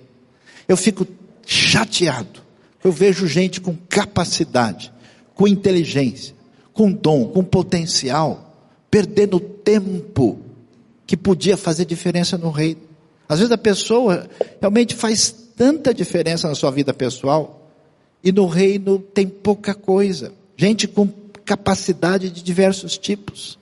Eu 0.68 0.76
fico 0.76 1.06
chateado. 1.46 2.42
Eu 2.84 2.92
vejo 2.92 3.28
gente 3.28 3.62
com 3.62 3.76
capacidade, 3.88 4.92
com 5.36 5.48
inteligência, 5.48 6.36
com 6.74 6.92
dom, 6.92 7.28
com 7.28 7.44
potencial, 7.44 8.54
perdendo 8.90 9.40
tempo 9.40 10.40
que 11.06 11.16
podia 11.16 11.56
fazer 11.56 11.86
diferença 11.86 12.38
no 12.38 12.50
reino. 12.50 12.82
Às 13.34 13.40
vezes 13.40 13.52
a 13.52 13.58
pessoa 13.58 14.30
realmente 14.62 14.96
faz 14.96 15.34
tanta 15.56 15.94
diferença 15.94 16.48
na 16.48 16.56
sua 16.56 16.72
vida 16.72 16.94
pessoal, 16.94 17.72
e 18.24 18.32
no 18.32 18.48
reino 18.48 19.00
tem 19.00 19.28
pouca 19.28 19.74
coisa. 19.74 20.32
Gente 20.56 20.88
com 20.88 21.08
capacidade 21.44 22.30
de 22.30 22.42
diversos 22.42 22.98
tipos. 22.98 23.60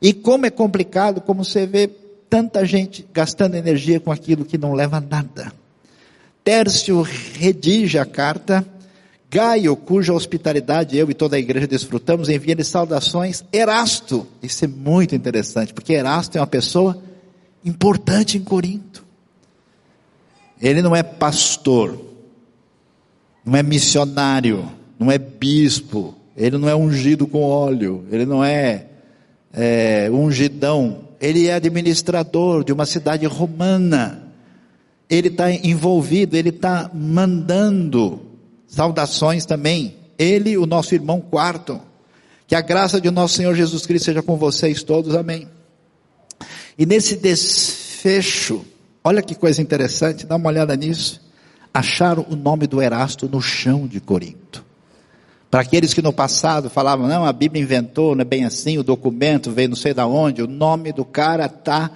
E 0.00 0.12
como 0.12 0.46
é 0.46 0.50
complicado, 0.50 1.20
como 1.20 1.44
você 1.44 1.66
vê 1.66 1.88
tanta 2.28 2.64
gente 2.64 3.06
gastando 3.12 3.54
energia 3.54 4.00
com 4.00 4.10
aquilo 4.10 4.44
que 4.44 4.58
não 4.58 4.72
leva 4.72 4.96
a 4.96 5.00
nada. 5.00 5.52
Tércio 6.42 7.02
redige 7.02 7.98
a 7.98 8.04
carta, 8.04 8.66
Gaio, 9.30 9.76
cuja 9.76 10.12
hospitalidade 10.12 10.96
eu 10.96 11.08
e 11.10 11.14
toda 11.14 11.36
a 11.36 11.38
igreja 11.38 11.66
desfrutamos, 11.66 12.28
envia-lhe 12.28 12.64
saudações, 12.64 13.44
Erasto. 13.52 14.26
Isso 14.42 14.64
é 14.64 14.68
muito 14.68 15.14
interessante, 15.14 15.72
porque 15.72 15.92
Erasto 15.92 16.36
é 16.36 16.40
uma 16.40 16.46
pessoa 16.46 17.00
importante 17.64 18.38
em 18.38 18.42
Corinto. 18.42 19.04
Ele 20.60 20.80
não 20.80 20.94
é 20.94 21.02
pastor, 21.02 21.98
não 23.44 23.56
é 23.56 23.62
missionário, 23.62 24.70
não 24.98 25.10
é 25.10 25.18
bispo, 25.18 26.14
ele 26.36 26.56
não 26.56 26.68
é 26.68 26.74
ungido 26.74 27.26
com 27.26 27.42
óleo, 27.42 28.06
ele 28.10 28.24
não 28.24 28.44
é, 28.44 28.86
é 29.52 30.08
ungidão, 30.10 31.08
ele 31.20 31.46
é 31.46 31.54
administrador 31.54 32.64
de 32.64 32.72
uma 32.72 32.86
cidade 32.86 33.26
romana. 33.26 34.22
Ele 35.08 35.28
está 35.28 35.52
envolvido, 35.52 36.36
ele 36.36 36.48
está 36.48 36.90
mandando 36.92 38.22
saudações 38.66 39.44
também. 39.44 39.94
Ele, 40.18 40.56
o 40.56 40.66
nosso 40.66 40.94
irmão 40.94 41.20
quarto. 41.20 41.80
Que 42.46 42.54
a 42.54 42.60
graça 42.60 43.00
de 43.00 43.10
nosso 43.10 43.34
Senhor 43.34 43.54
Jesus 43.54 43.86
Cristo 43.86 44.06
seja 44.06 44.22
com 44.22 44.36
vocês 44.36 44.82
todos, 44.82 45.14
amém. 45.14 45.46
E 46.78 46.86
nesse 46.86 47.16
desfecho, 47.16 48.64
olha 49.02 49.22
que 49.22 49.34
coisa 49.34 49.60
interessante, 49.60 50.26
dá 50.26 50.36
uma 50.36 50.48
olhada 50.48 50.74
nisso. 50.76 51.20
Acharam 51.72 52.26
o 52.28 52.36
nome 52.36 52.66
do 52.66 52.80
Erasto 52.80 53.28
no 53.28 53.40
chão 53.40 53.86
de 53.86 54.00
Corinto. 54.00 54.64
Para 55.50 55.60
aqueles 55.60 55.92
que 55.92 56.00
no 56.00 56.14
passado 56.14 56.70
falavam, 56.70 57.06
não, 57.06 57.26
a 57.26 57.32
Bíblia 57.32 57.62
inventou, 57.62 58.14
não 58.14 58.22
é 58.22 58.24
bem 58.24 58.44
assim, 58.46 58.78
o 58.78 58.82
documento 58.82 59.50
veio 59.50 59.68
não 59.68 59.76
sei 59.76 59.92
da 59.92 60.06
onde, 60.06 60.42
o 60.42 60.46
nome 60.46 60.92
do 60.92 61.04
cara 61.04 61.44
está 61.44 61.90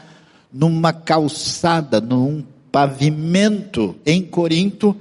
numa 0.53 0.93
calçada, 0.93 1.99
num 1.99 2.45
pavimento 2.71 3.97
em 4.05 4.23
Corinto, 4.23 4.95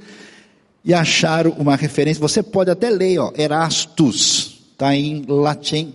e 0.85 0.93
acharam 0.93 1.51
uma 1.57 1.75
referência, 1.75 2.21
você 2.21 2.41
pode 2.41 2.71
até 2.71 2.89
ler, 2.89 3.19
ó, 3.19 3.33
Erastus, 3.35 4.61
está 4.71 4.95
em 4.95 5.25
latim, 5.27 5.93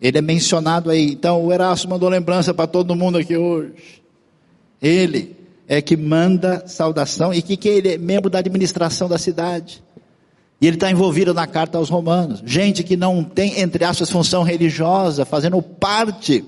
ele 0.00 0.18
é 0.18 0.22
mencionado 0.22 0.90
aí, 0.90 1.12
então 1.12 1.44
o 1.44 1.52
Erasto 1.52 1.88
mandou 1.88 2.08
lembrança 2.08 2.54
para 2.54 2.66
todo 2.66 2.94
mundo 2.94 3.18
aqui 3.18 3.36
hoje, 3.36 3.72
ele, 4.80 5.36
é 5.66 5.82
que 5.82 5.96
manda 5.96 6.64
saudação 6.66 7.34
e 7.34 7.42
que, 7.42 7.56
que 7.56 7.68
ele 7.68 7.94
é 7.94 7.98
membro 7.98 8.30
da 8.30 8.38
administração 8.38 9.08
da 9.08 9.18
cidade. 9.18 9.82
E 10.60 10.66
ele 10.66 10.76
está 10.76 10.90
envolvido 10.90 11.32
na 11.34 11.46
carta 11.46 11.78
aos 11.78 11.88
romanos. 11.88 12.42
Gente 12.44 12.82
que 12.82 12.96
não 12.96 13.22
tem, 13.22 13.60
entre 13.60 13.84
aspas, 13.84 14.10
função 14.10 14.42
religiosa, 14.42 15.24
fazendo 15.24 15.60
parte 15.62 16.44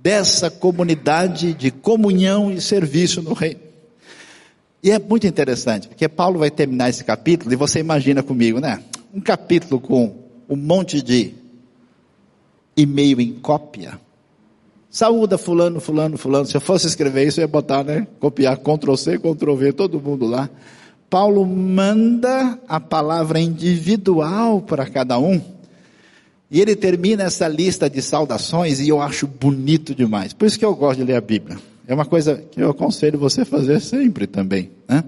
dessa 0.00 0.50
comunidade 0.50 1.52
de 1.52 1.70
comunhão 1.70 2.50
e 2.50 2.60
serviço 2.60 3.20
no 3.20 3.34
reino. 3.34 3.60
E 4.82 4.90
é 4.90 4.98
muito 4.98 5.26
interessante, 5.26 5.88
porque 5.88 6.08
Paulo 6.08 6.38
vai 6.38 6.50
terminar 6.50 6.90
esse 6.90 7.02
capítulo, 7.02 7.52
e 7.52 7.56
você 7.56 7.80
imagina 7.80 8.22
comigo, 8.22 8.60
né? 8.60 8.82
Um 9.12 9.20
capítulo 9.20 9.80
com 9.80 10.14
um 10.48 10.56
monte 10.56 11.02
de 11.02 11.34
e-mail 12.76 13.20
em 13.20 13.32
cópia, 13.32 13.98
Saúda 14.94 15.36
fulano, 15.36 15.80
fulano, 15.80 16.16
fulano. 16.16 16.46
Se 16.46 16.56
eu 16.56 16.60
fosse 16.60 16.86
escrever 16.86 17.26
isso, 17.26 17.40
eu 17.40 17.42
ia 17.42 17.48
botar, 17.48 17.82
né? 17.82 18.06
Copiar 18.20 18.56
Ctrl 18.56 18.94
C, 18.94 19.18
Ctrl 19.18 19.54
V, 19.56 19.72
todo 19.72 20.00
mundo 20.00 20.24
lá. 20.24 20.48
Paulo 21.10 21.44
manda 21.44 22.56
a 22.68 22.78
palavra 22.78 23.40
individual 23.40 24.60
para 24.60 24.86
cada 24.86 25.18
um. 25.18 25.40
E 26.48 26.60
ele 26.60 26.76
termina 26.76 27.24
essa 27.24 27.48
lista 27.48 27.90
de 27.90 28.00
saudações 28.00 28.78
e 28.78 28.88
eu 28.88 29.00
acho 29.00 29.26
bonito 29.26 29.96
demais. 29.96 30.32
Por 30.32 30.46
isso 30.46 30.56
que 30.56 30.64
eu 30.64 30.76
gosto 30.76 31.00
de 31.00 31.04
ler 31.06 31.16
a 31.16 31.20
Bíblia. 31.20 31.58
É 31.88 31.92
uma 31.92 32.06
coisa 32.06 32.40
que 32.52 32.62
eu 32.62 32.70
aconselho 32.70 33.18
você 33.18 33.44
fazer 33.44 33.80
sempre 33.80 34.28
também. 34.28 34.70
Né? 34.88 35.02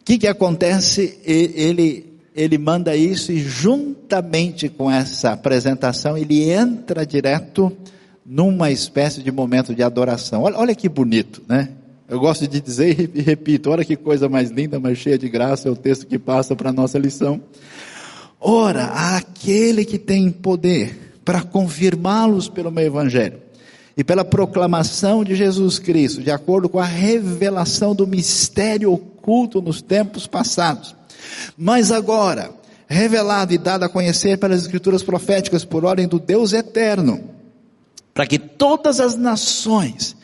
O 0.00 0.04
que, 0.04 0.16
que 0.16 0.28
acontece? 0.28 1.18
Ele, 1.24 2.06
ele 2.34 2.58
manda 2.58 2.94
isso 2.96 3.32
e 3.32 3.38
juntamente 3.40 4.68
com 4.68 4.90
essa 4.90 5.32
apresentação 5.32 6.16
ele 6.16 6.50
entra 6.50 7.04
direto 7.04 7.76
numa 8.24 8.70
espécie 8.70 9.22
de 9.22 9.32
momento 9.32 9.74
de 9.74 9.82
adoração. 9.82 10.42
Olha, 10.42 10.58
olha 10.58 10.74
que 10.74 10.88
bonito, 10.88 11.42
né? 11.48 11.70
Eu 12.08 12.18
gosto 12.18 12.46
de 12.46 12.60
dizer 12.60 13.10
e 13.14 13.20
repito, 13.20 13.70
olha 13.70 13.84
que 13.84 13.96
coisa 13.96 14.28
mais 14.28 14.50
linda, 14.50 14.80
mais 14.80 14.98
cheia 14.98 15.18
de 15.18 15.28
graça 15.28 15.68
é 15.68 15.70
o 15.70 15.76
texto 15.76 16.06
que 16.06 16.18
passa 16.18 16.56
para 16.56 16.70
a 16.70 16.72
nossa 16.72 16.98
lição. 16.98 17.40
Ora, 18.40 18.84
aquele 19.16 19.84
que 19.84 19.98
tem 19.98 20.30
poder 20.30 21.20
para 21.24 21.42
confirmá-los 21.42 22.48
pelo 22.48 22.70
meu 22.70 22.84
evangelho 22.84 23.38
e 23.96 24.04
pela 24.04 24.24
proclamação 24.24 25.24
de 25.24 25.34
Jesus 25.34 25.78
Cristo, 25.78 26.22
de 26.22 26.30
acordo 26.30 26.68
com 26.68 26.78
a 26.78 26.84
revelação 26.84 27.94
do 27.94 28.06
mistério 28.06 28.92
oculto 28.92 29.60
nos 29.60 29.82
tempos 29.82 30.26
passados. 30.26 30.94
Mas 31.56 31.90
agora, 31.90 32.50
revelado 32.88 33.52
e 33.52 33.58
dado 33.58 33.84
a 33.84 33.88
conhecer 33.88 34.38
pelas 34.38 34.62
escrituras 34.62 35.02
proféticas 35.02 35.64
por 35.64 35.84
ordem 35.84 36.08
do 36.08 36.18
Deus 36.18 36.52
eterno, 36.52 37.22
para 38.14 38.26
que 38.26 38.38
todas 38.38 38.98
as 38.98 39.14
nações 39.14 40.16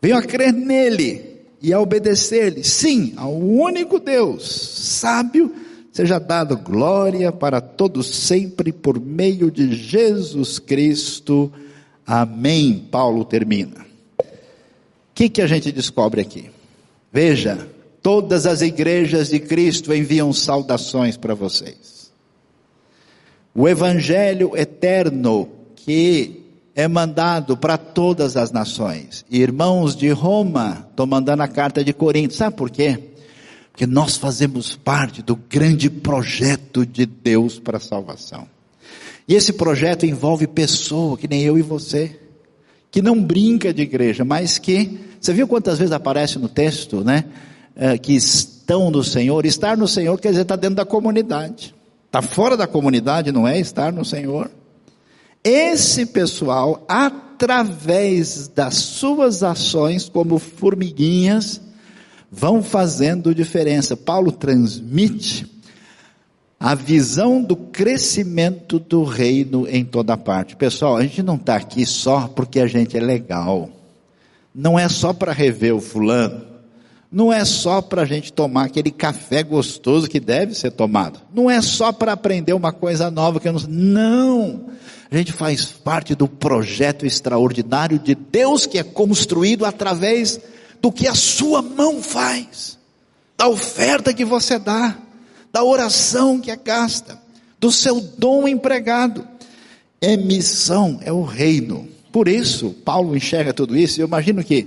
venham 0.00 0.18
a 0.18 0.22
crer 0.22 0.52
nele 0.52 1.34
e 1.60 1.72
a 1.72 1.80
obedecer-lhe. 1.80 2.62
Sim, 2.62 3.14
ao 3.16 3.34
único 3.34 3.98
Deus, 3.98 4.44
sábio, 4.46 5.52
seja 5.90 6.18
dado 6.18 6.56
glória 6.56 7.32
para 7.32 7.60
todos 7.60 8.14
sempre 8.14 8.72
por 8.72 9.00
meio 9.00 9.50
de 9.50 9.74
Jesus 9.74 10.58
Cristo. 10.58 11.52
Amém. 12.06 12.86
Paulo 12.90 13.24
termina. 13.24 13.84
O 14.18 14.24
que, 15.14 15.28
que 15.28 15.40
a 15.40 15.46
gente 15.46 15.72
descobre 15.72 16.20
aqui? 16.20 16.50
Veja, 17.12 17.66
todas 18.04 18.44
as 18.44 18.60
igrejas 18.60 19.30
de 19.30 19.40
Cristo 19.40 19.94
enviam 19.94 20.30
saudações 20.30 21.16
para 21.16 21.34
vocês. 21.34 22.12
O 23.54 23.66
Evangelho 23.66 24.54
eterno 24.54 25.48
que 25.74 26.42
é 26.74 26.86
mandado 26.86 27.56
para 27.56 27.78
todas 27.78 28.36
as 28.36 28.52
nações. 28.52 29.24
Irmãos 29.30 29.96
de 29.96 30.10
Roma, 30.10 30.86
estou 30.90 31.06
mandando 31.06 31.44
a 31.44 31.48
carta 31.48 31.82
de 31.82 31.94
Corinto. 31.94 32.34
Sabe 32.34 32.54
por 32.54 32.70
quê? 32.70 33.00
Porque 33.72 33.86
nós 33.86 34.18
fazemos 34.18 34.76
parte 34.76 35.22
do 35.22 35.34
grande 35.34 35.88
projeto 35.88 36.84
de 36.84 37.06
Deus 37.06 37.58
para 37.58 37.78
a 37.78 37.80
salvação. 37.80 38.46
E 39.26 39.34
esse 39.34 39.54
projeto 39.54 40.04
envolve 40.04 40.46
pessoa, 40.46 41.16
que 41.16 41.26
nem 41.26 41.40
eu 41.40 41.56
e 41.56 41.62
você, 41.62 42.20
que 42.90 43.00
não 43.00 43.18
brinca 43.18 43.72
de 43.72 43.80
igreja, 43.80 44.26
mas 44.26 44.58
que, 44.58 44.98
você 45.18 45.32
viu 45.32 45.48
quantas 45.48 45.78
vezes 45.78 45.92
aparece 45.92 46.38
no 46.38 46.50
texto, 46.50 47.02
né? 47.02 47.24
É, 47.76 47.98
que 47.98 48.14
estão 48.14 48.90
no 48.90 49.02
Senhor. 49.02 49.44
Estar 49.44 49.76
no 49.76 49.88
Senhor 49.88 50.18
quer 50.20 50.30
dizer 50.30 50.42
estar 50.42 50.56
dentro 50.56 50.76
da 50.76 50.84
comunidade. 50.84 51.74
Está 52.06 52.22
fora 52.22 52.56
da 52.56 52.66
comunidade 52.66 53.32
não 53.32 53.46
é 53.46 53.58
estar 53.58 53.92
no 53.92 54.04
Senhor. 54.04 54.48
Esse 55.42 56.06
pessoal, 56.06 56.84
através 56.88 58.46
das 58.46 58.76
suas 58.76 59.42
ações, 59.42 60.08
como 60.08 60.38
formiguinhas, 60.38 61.60
vão 62.30 62.62
fazendo 62.62 63.34
diferença. 63.34 63.96
Paulo 63.96 64.30
transmite 64.32 65.46
a 66.58 66.74
visão 66.74 67.42
do 67.42 67.56
crescimento 67.56 68.78
do 68.78 69.04
reino 69.04 69.66
em 69.68 69.84
toda 69.84 70.16
parte. 70.16 70.56
Pessoal, 70.56 70.96
a 70.96 71.02
gente 71.02 71.22
não 71.22 71.34
está 71.34 71.56
aqui 71.56 71.84
só 71.84 72.28
porque 72.28 72.60
a 72.60 72.66
gente 72.66 72.96
é 72.96 73.00
legal. 73.00 73.68
Não 74.54 74.78
é 74.78 74.88
só 74.88 75.12
para 75.12 75.32
rever 75.32 75.74
o 75.74 75.80
fulano. 75.80 76.53
Não 77.14 77.32
é 77.32 77.44
só 77.44 77.80
para 77.80 78.02
a 78.02 78.04
gente 78.04 78.32
tomar 78.32 78.64
aquele 78.64 78.90
café 78.90 79.42
gostoso 79.42 80.08
que 80.08 80.18
deve 80.18 80.54
ser 80.54 80.72
tomado. 80.72 81.20
Não 81.32 81.48
é 81.48 81.62
só 81.62 81.92
para 81.92 82.12
aprender 82.12 82.52
uma 82.52 82.72
coisa 82.72 83.10
nova 83.10 83.38
que 83.38 83.48
eu 83.48 83.52
não. 83.52 83.60
Não! 83.68 84.64
A 85.10 85.16
gente 85.16 85.32
faz 85.32 85.66
parte 85.66 86.14
do 86.14 86.26
projeto 86.26 87.06
extraordinário 87.06 88.00
de 88.00 88.16
Deus 88.16 88.66
que 88.66 88.78
é 88.78 88.82
construído 88.82 89.64
através 89.64 90.40
do 90.82 90.90
que 90.90 91.06
a 91.06 91.14
sua 91.14 91.62
mão 91.62 92.02
faz, 92.02 92.76
da 93.38 93.46
oferta 93.48 94.12
que 94.12 94.24
você 94.24 94.58
dá 94.58 94.98
da 95.54 95.62
oração 95.62 96.40
que 96.40 96.50
é 96.50 96.56
gasta, 96.56 97.16
do 97.60 97.70
seu 97.70 98.00
dom 98.00 98.48
empregado. 98.48 99.24
É 100.00 100.16
missão, 100.16 100.98
é 101.00 101.12
o 101.12 101.22
reino. 101.22 101.86
Por 102.10 102.26
isso, 102.26 102.74
Paulo 102.84 103.16
enxerga 103.16 103.52
tudo 103.52 103.76
isso, 103.76 104.00
eu 104.00 104.08
imagino 104.08 104.42
que, 104.42 104.66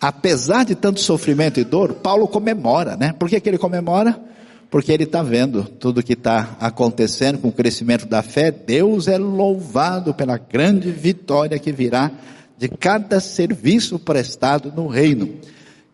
apesar 0.00 0.64
de 0.64 0.74
tanto 0.74 1.00
sofrimento 1.00 1.58
e 1.58 1.64
dor, 1.64 1.94
Paulo 1.94 2.28
comemora, 2.28 2.96
né? 2.96 3.12
Por 3.12 3.28
que, 3.28 3.40
que 3.40 3.48
ele 3.48 3.58
comemora? 3.58 4.18
Porque 4.70 4.92
ele 4.92 5.04
está 5.04 5.22
vendo 5.22 5.64
tudo 5.64 6.02
que 6.02 6.12
está 6.12 6.56
acontecendo 6.60 7.38
com 7.38 7.48
o 7.48 7.52
crescimento 7.52 8.06
da 8.06 8.22
fé. 8.22 8.50
Deus 8.50 9.08
é 9.08 9.16
louvado 9.16 10.12
pela 10.12 10.36
grande 10.36 10.90
vitória 10.90 11.58
que 11.58 11.72
virá 11.72 12.10
de 12.58 12.68
cada 12.68 13.18
serviço 13.20 13.98
prestado 13.98 14.72
no 14.74 14.86
reino. 14.86 15.36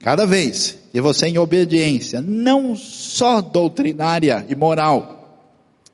Cada 0.01 0.27
vez 0.27 0.79
que 0.93 1.01
você 1.01 1.29
em 1.29 1.39
obediência, 1.39 2.21
não 2.21 2.77
só 2.77 3.41
doutrinária 3.41 4.45
e 4.49 4.55
moral, 4.55 5.41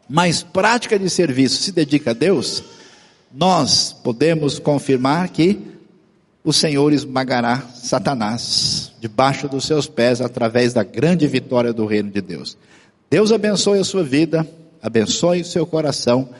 mas 0.08 0.42
prática 0.42 0.98
de 0.98 1.08
serviço, 1.08 1.62
se 1.62 1.70
dedica 1.70 2.10
a 2.10 2.14
Deus, 2.14 2.64
nós 3.32 3.92
podemos 3.92 4.58
confirmar 4.58 5.28
que 5.28 5.60
o 6.42 6.52
Senhor 6.52 6.92
esmagará 6.92 7.58
Satanás 7.74 8.92
debaixo 8.98 9.48
dos 9.48 9.64
seus 9.64 9.86
pés 9.86 10.20
através 10.20 10.72
da 10.72 10.82
grande 10.82 11.26
vitória 11.26 11.72
do 11.72 11.86
reino 11.86 12.10
de 12.10 12.20
Deus. 12.20 12.56
Deus 13.10 13.30
abençoe 13.32 13.78
a 13.78 13.84
sua 13.84 14.02
vida, 14.02 14.46
abençoe 14.82 15.42
o 15.42 15.44
seu 15.44 15.66
coração 15.66 16.30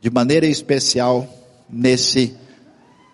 de 0.00 0.10
maneira 0.10 0.46
especial 0.46 1.26
nesse 1.68 2.36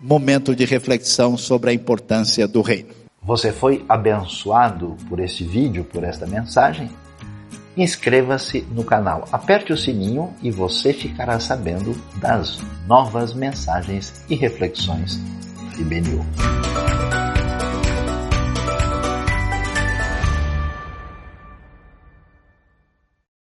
momento 0.01 0.55
de 0.55 0.65
reflexão 0.65 1.37
sobre 1.37 1.71
a 1.71 1.75
importância 1.75 2.49
do 2.49 2.63
reino. 2.63 2.91
Você 3.23 3.53
foi 3.53 3.85
abençoado 3.89 4.97
por 5.09 5.21
esse 5.21 5.45
vídeo, 5.45 5.85
por 5.85 6.03
esta 6.03 6.27
mensagem? 6.27 6.91
Inscreva-se 7.77 8.63
no 8.73 8.85
canal, 8.85 9.29
aperte 9.31 9.73
o 9.73 9.77
sininho 9.77 10.31
e 10.43 10.51
você 10.51 10.93
ficará 10.93 11.39
sabendo 11.41 11.95
das 12.17 12.59
novas 12.87 13.33
mensagens 13.33 14.23
e 14.29 14.35
reflexões 14.35 15.21
im 15.83 15.89
Menü. 15.89 17.32